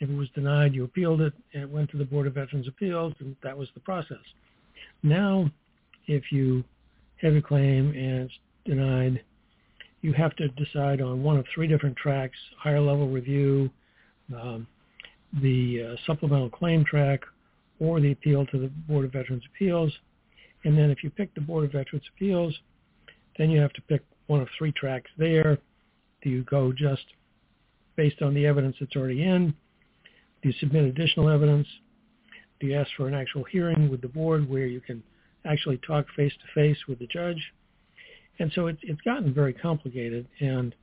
If 0.00 0.08
it 0.08 0.16
was 0.16 0.30
denied, 0.30 0.74
you 0.74 0.84
appealed 0.84 1.20
it, 1.20 1.34
and 1.52 1.64
it 1.64 1.70
went 1.70 1.90
to 1.90 1.98
the 1.98 2.06
Board 2.06 2.26
of 2.26 2.34
Veterans 2.34 2.66
Appeals, 2.66 3.12
and 3.20 3.36
that 3.42 3.56
was 3.56 3.68
the 3.74 3.80
process. 3.80 4.16
Now, 5.02 5.50
if 6.06 6.32
you 6.32 6.64
have 7.20 7.34
a 7.34 7.42
claim 7.42 7.90
and 7.90 8.22
it's 8.22 8.34
denied, 8.64 9.22
you 10.02 10.12
have 10.12 10.34
to 10.36 10.48
decide 10.48 11.00
on 11.00 11.22
one 11.22 11.36
of 11.36 11.44
three 11.54 11.66
different 11.66 11.96
tracks, 11.96 12.36
higher 12.58 12.80
level 12.80 13.08
review, 13.08 13.70
um, 14.34 14.66
the 15.42 15.92
uh, 15.92 15.96
supplemental 16.06 16.50
claim 16.50 16.84
track, 16.84 17.20
or 17.78 18.00
the 18.00 18.12
appeal 18.12 18.46
to 18.46 18.58
the 18.58 18.68
Board 18.88 19.04
of 19.04 19.12
Veterans 19.12 19.42
Appeals. 19.54 19.92
And 20.64 20.76
then 20.76 20.90
if 20.90 21.02
you 21.02 21.10
pick 21.10 21.34
the 21.34 21.40
Board 21.40 21.64
of 21.64 21.72
Veterans 21.72 22.04
Appeals, 22.14 22.54
then 23.38 23.50
you 23.50 23.60
have 23.60 23.72
to 23.74 23.82
pick 23.82 24.02
one 24.26 24.40
of 24.40 24.48
three 24.56 24.72
tracks 24.72 25.10
there. 25.18 25.58
Do 26.22 26.30
you 26.30 26.44
go 26.44 26.72
just 26.72 27.04
based 27.96 28.22
on 28.22 28.34
the 28.34 28.46
evidence 28.46 28.76
that's 28.80 28.96
already 28.96 29.22
in? 29.22 29.54
Do 30.42 30.48
you 30.48 30.54
submit 30.60 30.84
additional 30.84 31.28
evidence? 31.28 31.66
Do 32.60 32.66
you 32.66 32.76
ask 32.76 32.90
for 32.96 33.08
an 33.08 33.14
actual 33.14 33.44
hearing 33.44 33.90
with 33.90 34.02
the 34.02 34.08
board 34.08 34.48
where 34.48 34.66
you 34.66 34.80
can 34.80 35.02
actually 35.46 35.78
talk 35.86 36.06
face 36.14 36.32
to 36.32 36.60
face 36.60 36.76
with 36.86 36.98
the 36.98 37.06
judge? 37.06 37.40
And 38.40 38.50
so 38.54 38.66
it, 38.66 38.78
it's 38.82 39.00
gotten 39.02 39.32
very 39.32 39.52
complicated. 39.52 40.26
And 40.40 40.74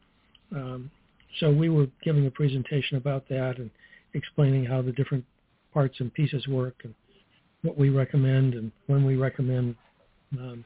um, 0.56 0.92
so 1.40 1.52
we 1.52 1.70
were 1.70 1.88
giving 2.04 2.26
a 2.28 2.32
presentation 2.32 2.98
about 2.98 3.28
that 3.30 3.58
and 3.58 3.70
explaining 4.14 4.64
how 4.64 4.82
the 4.82 4.94
different 4.94 5.26
parts 5.74 6.00
and 6.00 6.14
pieces 6.14 6.48
work 6.48 6.76
and 6.84 6.94
what 7.64 7.78
we 7.78 7.90
recommend 7.90 8.54
and 8.54 8.72
when 8.86 9.04
we 9.04 9.16
recommend 9.16 9.76
um, 10.38 10.64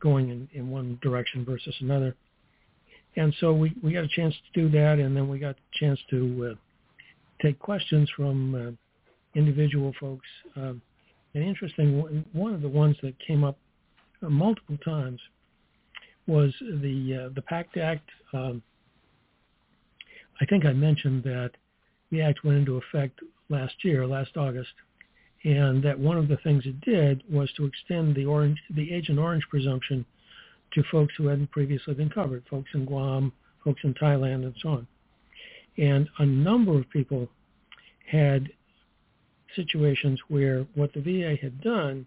going 0.00 0.28
in, 0.30 0.48
in 0.52 0.70
one 0.70 0.98
direction 1.02 1.44
versus 1.44 1.74
another. 1.80 2.14
And 3.16 3.32
so 3.38 3.52
we, 3.52 3.72
we 3.82 3.92
got 3.92 4.04
a 4.04 4.08
chance 4.08 4.34
to 4.34 4.60
do 4.60 4.68
that, 4.76 4.98
and 4.98 5.16
then 5.16 5.28
we 5.28 5.38
got 5.38 5.54
a 5.54 5.78
chance 5.78 6.00
to 6.10 6.50
uh, 6.52 6.54
take 7.40 7.60
questions 7.60 8.10
from 8.16 8.54
uh, 8.54 9.38
individual 9.38 9.92
folks. 10.00 10.26
Um, 10.56 10.82
and 11.34 11.44
interesting, 11.44 12.24
one 12.32 12.54
of 12.54 12.60
the 12.60 12.68
ones 12.68 12.96
that 13.02 13.14
came 13.24 13.44
up 13.44 13.56
multiple 14.20 14.78
times 14.84 15.20
was 16.26 16.52
the 16.60 17.26
uh, 17.26 17.34
the 17.34 17.42
PACT 17.42 17.76
Act. 17.76 18.08
Um, 18.32 18.62
I 20.40 20.46
think 20.46 20.64
I 20.64 20.72
mentioned 20.72 21.22
that 21.24 21.52
the 22.10 22.22
act 22.22 22.44
went 22.44 22.58
into 22.58 22.76
effect 22.76 23.20
last 23.48 23.74
year, 23.82 24.06
last 24.06 24.36
August, 24.36 24.72
and 25.44 25.82
that 25.82 25.98
one 25.98 26.16
of 26.16 26.28
the 26.28 26.38
things 26.38 26.64
it 26.66 26.80
did 26.80 27.22
was 27.30 27.50
to 27.56 27.66
extend 27.66 28.14
the 28.14 28.24
orange, 28.24 28.58
the 28.74 28.92
Agent 28.92 29.18
Orange 29.18 29.44
presumption 29.50 30.04
to 30.72 30.82
folks 30.90 31.14
who 31.16 31.28
hadn't 31.28 31.50
previously 31.50 31.94
been 31.94 32.10
covered, 32.10 32.42
folks 32.50 32.70
in 32.74 32.84
Guam, 32.84 33.32
folks 33.62 33.80
in 33.84 33.94
Thailand, 33.94 34.44
and 34.44 34.54
so 34.60 34.68
on. 34.70 34.86
And 35.78 36.08
a 36.18 36.26
number 36.26 36.78
of 36.78 36.88
people 36.90 37.28
had 38.10 38.48
situations 39.54 40.20
where 40.28 40.66
what 40.74 40.92
the 40.92 41.00
VA 41.00 41.36
had 41.40 41.60
done 41.60 42.06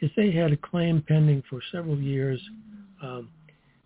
is 0.00 0.10
they 0.16 0.30
had 0.30 0.52
a 0.52 0.56
claim 0.56 1.02
pending 1.06 1.42
for 1.48 1.60
several 1.72 1.98
years, 1.98 2.40
um, 3.02 3.28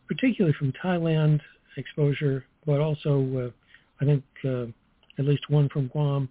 particularly 0.08 0.54
from 0.58 0.72
Thailand 0.72 1.40
exposure, 1.76 2.44
but 2.66 2.80
also 2.80 3.52
uh, 3.52 4.02
I 4.02 4.06
think 4.06 4.24
uh, 4.44 4.66
at 5.18 5.26
least 5.26 5.48
one 5.50 5.68
from 5.68 5.88
Guam. 5.88 6.28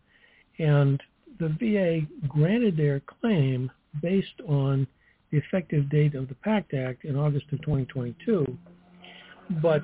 And 0.57 1.01
the 1.39 1.49
VA 1.59 2.27
granted 2.27 2.75
their 2.75 3.01
claim 3.01 3.71
based 4.01 4.41
on 4.47 4.85
the 5.31 5.37
effective 5.37 5.89
date 5.89 6.15
of 6.15 6.27
the 6.27 6.35
PACT 6.35 6.73
Act 6.73 7.05
in 7.05 7.15
August 7.15 7.45
of 7.51 7.61
2022, 7.61 8.57
but 9.61 9.81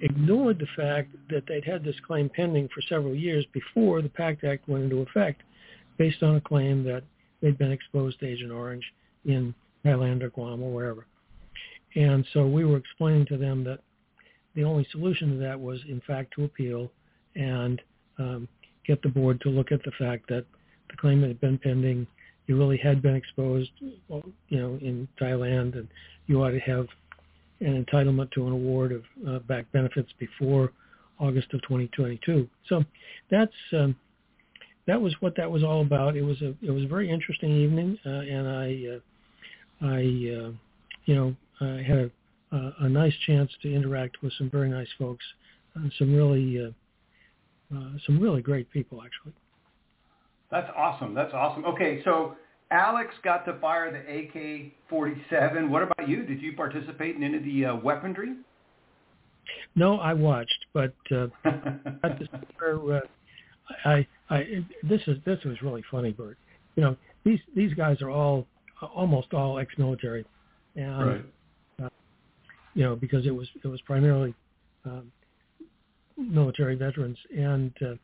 ignored 0.00 0.58
the 0.58 0.82
fact 0.82 1.14
that 1.28 1.44
they'd 1.46 1.64
had 1.64 1.84
this 1.84 1.96
claim 2.06 2.30
pending 2.34 2.68
for 2.74 2.80
several 2.82 3.14
years 3.14 3.44
before 3.52 4.00
the 4.00 4.08
PACT 4.08 4.44
Act 4.44 4.68
went 4.68 4.84
into 4.84 4.98
effect 4.98 5.42
based 5.98 6.22
on 6.22 6.36
a 6.36 6.40
claim 6.40 6.84
that 6.84 7.02
they'd 7.42 7.58
been 7.58 7.72
exposed 7.72 8.18
to 8.20 8.26
Agent 8.26 8.52
Orange 8.52 8.84
in 9.24 9.54
Thailand 9.84 10.22
or 10.22 10.30
Guam 10.30 10.62
or 10.62 10.72
wherever. 10.72 11.06
And 11.96 12.26
so 12.32 12.46
we 12.46 12.64
were 12.64 12.76
explaining 12.76 13.26
to 13.26 13.38
them 13.38 13.64
that 13.64 13.80
the 14.54 14.64
only 14.64 14.86
solution 14.92 15.32
to 15.32 15.36
that 15.38 15.58
was, 15.58 15.80
in 15.88 16.00
fact, 16.06 16.34
to 16.36 16.44
appeal 16.44 16.90
and 17.34 17.80
um, 18.18 18.48
get 18.86 19.02
the 19.02 19.08
board 19.08 19.40
to 19.42 19.48
look 19.50 19.72
at 19.72 19.82
the 19.82 19.90
fact 19.98 20.28
that 20.28 20.44
the 20.90 20.96
claim 20.96 21.22
had 21.22 21.40
been 21.40 21.58
pending, 21.58 22.06
you 22.46 22.56
really 22.56 22.76
had 22.76 23.02
been 23.02 23.16
exposed, 23.16 23.70
you 23.80 24.22
know, 24.50 24.78
in 24.80 25.08
Thailand, 25.20 25.74
and 25.74 25.88
you 26.26 26.42
ought 26.42 26.50
to 26.50 26.60
have 26.60 26.86
an 27.60 27.84
entitlement 27.84 28.30
to 28.32 28.46
an 28.46 28.52
award 28.52 28.92
of 28.92 29.02
uh, 29.26 29.38
back 29.40 29.70
benefits 29.72 30.10
before 30.18 30.72
August 31.18 31.52
of 31.54 31.62
2022. 31.62 32.48
So 32.68 32.84
that's 33.30 33.52
um, 33.72 33.96
that 34.86 35.00
was 35.00 35.14
what 35.20 35.34
that 35.36 35.50
was 35.50 35.64
all 35.64 35.80
about. 35.80 36.16
It 36.16 36.22
was 36.22 36.40
a 36.42 36.54
it 36.62 36.70
was 36.70 36.84
a 36.84 36.88
very 36.88 37.10
interesting 37.10 37.50
evening, 37.50 37.98
uh, 38.06 38.10
and 38.10 38.48
I 38.48 38.84
uh, 38.94 39.86
I 39.88 39.98
uh, 39.98 40.50
you 41.06 41.14
know 41.14 41.36
I 41.60 41.82
had 41.82 42.10
a, 42.52 42.72
a, 42.80 42.88
nice 42.88 43.14
chance 43.26 43.50
to 43.62 43.74
interact 43.74 44.22
with 44.22 44.32
some 44.38 44.50
very 44.50 44.68
nice 44.68 44.88
folks, 44.98 45.24
uh, 45.76 45.88
some 45.98 46.14
really 46.14 46.60
uh, 46.60 47.76
uh, 47.76 47.90
some 48.04 48.20
really 48.20 48.42
great 48.42 48.70
people 48.70 49.02
actually. 49.02 49.32
That's 50.50 50.70
awesome. 50.76 51.14
That's 51.14 51.34
awesome. 51.34 51.64
Okay, 51.64 52.02
so 52.04 52.36
Alex 52.70 53.14
got 53.24 53.44
to 53.46 53.58
fire 53.58 53.90
the 53.90 53.98
AK-47. 53.98 55.68
What 55.68 55.82
about 55.82 56.08
you? 56.08 56.24
Did 56.24 56.40
you 56.40 56.52
participate 56.54 57.16
in 57.16 57.22
any 57.22 57.36
of 57.38 57.44
the 57.44 57.64
uh, 57.64 57.76
weaponry? 57.76 58.34
No, 59.74 59.98
I 59.98 60.12
watched, 60.12 60.66
but 60.72 60.94
uh, 61.10 61.26
at 61.44 62.18
the, 62.18 62.28
uh, 62.64 63.00
I 63.84 64.06
I, 64.30 64.64
this 64.82 65.00
is 65.06 65.18
this 65.24 65.42
was 65.44 65.60
really 65.62 65.84
funny, 65.90 66.12
Bert. 66.12 66.38
You 66.76 66.82
know, 66.82 66.96
these 67.24 67.40
these 67.54 67.74
guys 67.74 68.00
are 68.02 68.10
all 68.10 68.46
almost 68.94 69.32
all 69.32 69.58
ex-military, 69.58 70.24
and 70.74 71.06
right. 71.06 71.24
You 72.76 72.84
know 72.84 72.94
because 72.94 73.26
it 73.26 73.34
was 73.34 73.48
it 73.64 73.66
was 73.66 73.80
primarily 73.80 74.34
um, 74.84 75.10
military 76.16 76.76
veterans, 76.76 77.16
and 77.36 77.72
uh, 77.82 77.94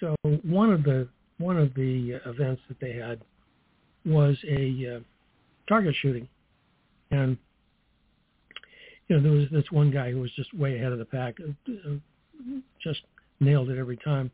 so 0.00 0.16
one 0.44 0.72
of 0.72 0.84
the 0.84 1.08
one 1.38 1.58
of 1.58 1.74
the 1.74 2.20
events 2.24 2.62
that 2.68 2.78
they 2.80 2.92
had 2.92 3.20
was 4.06 4.36
a 4.48 4.96
uh, 4.96 5.00
target 5.68 5.94
shooting, 6.00 6.28
and 7.10 7.36
you 9.08 9.16
know 9.16 9.22
there 9.22 9.32
was 9.32 9.48
this 9.50 9.70
one 9.70 9.90
guy 9.90 10.12
who 10.12 10.20
was 10.20 10.30
just 10.36 10.54
way 10.54 10.76
ahead 10.76 10.92
of 10.92 10.98
the 10.98 11.04
pack, 11.04 11.34
uh, 11.40 11.90
just 12.80 13.00
nailed 13.40 13.68
it 13.68 13.78
every 13.78 13.96
time. 13.98 14.30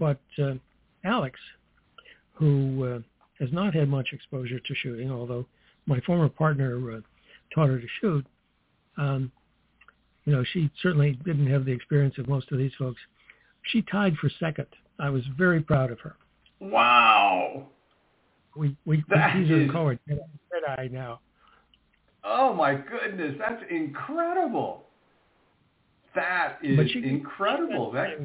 But 0.00 0.20
uh, 0.42 0.54
Alex, 1.04 1.38
who 2.32 2.84
uh, 2.84 2.98
has 3.38 3.52
not 3.52 3.74
had 3.74 3.90
much 3.90 4.08
exposure 4.12 4.58
to 4.58 4.74
shooting, 4.76 5.10
although 5.10 5.44
my 5.84 6.00
former 6.00 6.30
partner 6.30 6.96
uh, 6.96 7.00
taught 7.54 7.68
her 7.68 7.78
to 7.78 7.86
shoot, 8.00 8.26
um, 8.98 9.32
you 10.24 10.32
know, 10.32 10.44
she 10.52 10.70
certainly 10.82 11.18
didn't 11.24 11.46
have 11.46 11.64
the 11.64 11.72
experience 11.72 12.18
of 12.18 12.28
most 12.28 12.52
of 12.52 12.58
these 12.58 12.72
folks. 12.78 13.00
She 13.62 13.82
tied 13.82 14.16
for 14.16 14.30
second. 14.38 14.66
I 14.98 15.10
was 15.10 15.22
very 15.38 15.62
proud 15.62 15.90
of 15.90 16.00
her. 16.00 16.16
Wow. 16.60 17.66
We 18.56 18.76
we, 18.84 18.96
we 18.96 19.16
tease 19.32 19.48
her 19.48 19.56
and 19.56 19.72
call 19.72 19.86
her 19.88 19.98
Dead 20.08 20.20
Eye 20.66 20.88
now. 20.90 21.20
Oh 22.24 22.52
my 22.52 22.74
goodness, 22.74 23.36
that's 23.38 23.62
incredible. 23.70 24.82
That 26.14 26.58
is 26.62 26.90
she, 26.90 27.04
incredible. 27.04 27.92
That... 27.92 28.18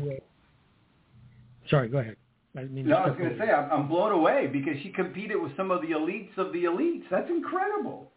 Sorry, 1.69 1.88
go 1.89 1.99
ahead. 1.99 2.17
I 2.57 2.63
mean, 2.63 2.88
no, 2.88 2.97
I 2.97 3.09
was 3.09 3.17
going 3.17 3.32
to 3.32 3.38
say 3.38 3.51
I'm, 3.51 3.71
I'm 3.71 3.88
blown 3.88 4.11
away 4.11 4.47
because 4.47 4.74
she 4.84 4.89
competed 4.89 5.41
with 5.41 5.55
some 5.57 5.71
of 5.71 5.82
the 5.82 5.89
elites 5.89 6.38
of 6.38 6.53
the 6.53 6.65
elites. 6.65 7.03
That's 7.09 7.30
incredible. 7.30 8.11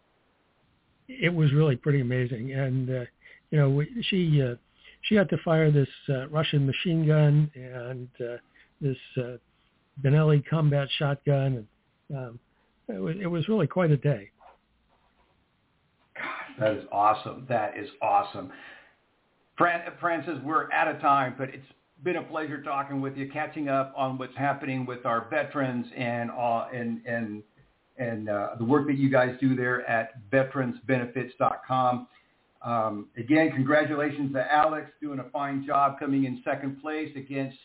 It 1.07 1.33
was 1.33 1.53
really 1.53 1.75
pretty 1.75 2.01
amazing, 2.01 2.53
and 2.53 2.89
uh, 2.89 3.05
you 3.51 3.59
know, 3.59 3.69
we, 3.69 3.87
she 4.09 4.41
uh, 4.41 4.55
she 5.03 5.15
had 5.15 5.29
to 5.29 5.37
fire 5.43 5.71
this 5.71 5.87
uh, 6.09 6.27
Russian 6.27 6.65
machine 6.65 7.07
gun 7.07 7.49
and 7.55 8.09
uh, 8.19 8.37
this 8.81 8.97
uh, 9.17 9.37
Benelli 10.03 10.43
combat 10.47 10.87
shotgun, 10.97 11.65
and 12.09 12.17
um, 12.17 12.39
it 12.87 12.99
was 12.99 13.15
it 13.21 13.27
was 13.27 13.47
really 13.47 13.67
quite 13.67 13.91
a 13.91 13.97
day. 13.97 14.29
Gosh, 16.15 16.25
that 16.59 16.73
is 16.73 16.83
awesome. 16.91 17.45
That 17.47 17.77
is 17.77 17.89
awesome. 18.01 18.51
Fran- 19.57 19.91
Francis, 19.99 20.37
we're 20.43 20.71
out 20.71 20.87
of 20.87 21.01
time, 21.01 21.35
but 21.37 21.49
it's 21.49 21.65
been 22.03 22.17
a 22.17 22.23
pleasure 22.23 22.61
talking 22.61 23.01
with 23.01 23.17
you, 23.17 23.29
catching 23.31 23.69
up 23.69 23.93
on 23.97 24.17
what's 24.17 24.35
happening 24.37 24.85
with 24.85 25.05
our 25.05 25.27
veterans 25.29 25.87
and 25.95 26.29
uh, 26.31 26.67
and 26.73 27.01
and 27.05 27.43
and 27.97 28.29
uh, 28.29 28.49
the 28.57 28.63
work 28.63 28.87
that 28.87 28.97
you 28.97 29.09
guys 29.09 29.35
do 29.39 29.55
there 29.55 29.87
at 29.89 30.29
veteransbenefits.com. 30.29 32.07
Um, 32.61 33.07
again, 33.17 33.51
congratulations 33.51 34.33
to 34.33 34.51
Alex 34.51 34.89
doing 35.01 35.19
a 35.19 35.29
fine 35.29 35.65
job 35.65 35.99
coming 35.99 36.25
in 36.25 36.41
second 36.43 36.81
place 36.81 37.11
against 37.15 37.57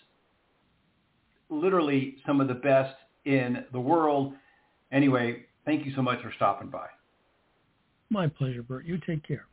literally 1.48 2.16
some 2.26 2.40
of 2.40 2.48
the 2.48 2.54
best 2.54 2.94
in 3.24 3.64
the 3.72 3.80
world. 3.80 4.34
Anyway, 4.90 5.46
thank 5.64 5.86
you 5.86 5.92
so 5.94 6.02
much 6.02 6.20
for 6.22 6.32
stopping 6.36 6.68
by. 6.68 6.86
My 8.10 8.28
pleasure, 8.28 8.62
Bert. 8.62 8.84
You 8.84 8.98
take 8.98 9.26
care. 9.26 9.46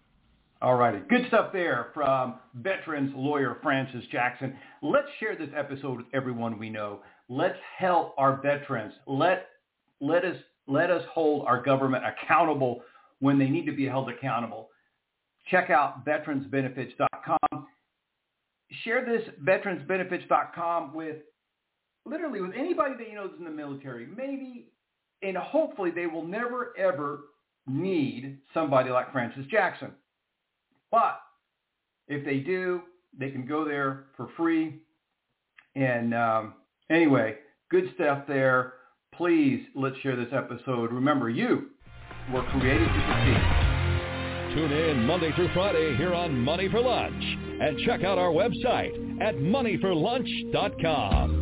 All 0.62 0.76
righty. 0.76 1.00
Good 1.10 1.26
stuff 1.30 1.54
there 1.54 1.88
from 1.94 2.36
veterans 2.56 3.14
lawyer 3.16 3.58
Francis 3.64 4.04
Jackson. 4.12 4.56
Let's 4.82 5.08
share 5.20 5.38
this 5.38 5.50
episode 5.56 5.98
with 5.98 6.06
everyone 6.14 6.60
we 6.60 6.70
know. 6.70 7.00
Let's 7.30 7.58
help 7.78 8.14
our 8.18 8.42
veterans. 8.42 8.94
Let, 9.08 9.48
let, 10.02 10.26
us, 10.26 10.36
let 10.70 10.92
us 10.92 11.04
hold 11.12 11.46
our 11.48 11.62
government 11.62 12.04
accountable 12.06 12.82
when 13.20 13.38
they 13.40 13.50
need 13.50 13.66
to 13.66 13.72
be 13.72 13.86
held 13.86 14.10
accountable. 14.10 14.70
Check 15.50 15.70
out 15.70 16.06
veteransbenefits.com. 16.06 17.68
Share 18.84 19.06
this 19.06 19.28
veteransbenefits.com 19.44 20.94
with 20.94 21.18
literally 22.06 22.42
with 22.42 22.52
anybody 22.56 22.94
that 22.98 23.10
you 23.10 23.16
know 23.16 23.26
is 23.26 23.32
in 23.38 23.46
the 23.46 23.52
military. 23.52 24.06
Maybe 24.06 24.68
and 25.22 25.36
hopefully 25.36 25.92
they 25.92 26.06
will 26.06 26.26
never 26.26 26.74
ever 26.78 27.22
need 27.68 28.38
somebody 28.54 28.90
like 28.90 29.12
Francis 29.12 29.46
Jackson. 29.50 29.92
But 30.92 31.20
if 32.08 32.24
they 32.26 32.38
do, 32.38 32.82
they 33.18 33.30
can 33.30 33.46
go 33.46 33.66
there 33.66 34.06
for 34.16 34.30
free. 34.38 34.80
And 35.76 36.14
um, 36.14 36.54
anyway, 36.90 37.36
good 37.70 37.92
stuff 37.96 38.24
there. 38.28 38.74
Please 39.20 39.62
let's 39.76 39.98
share 39.98 40.16
this 40.16 40.32
episode. 40.32 40.94
Remember, 40.94 41.30
you 41.30 41.72
were 42.34 42.44
created 42.44 42.88
to 42.88 43.02
succeed. 43.06 44.56
Tune 44.56 44.72
in 44.72 45.06
Monday 45.06 45.34
through 45.36 45.50
Friday 45.54 45.98
here 45.98 46.14
on 46.14 46.42
Money 46.42 46.70
for 46.70 46.80
Lunch 46.80 47.22
and 47.62 47.78
check 47.80 48.06
out 48.06 48.18
our 48.18 48.32
website 48.32 49.22
at 49.22 49.36
moneyforlunch.com. 49.36 51.39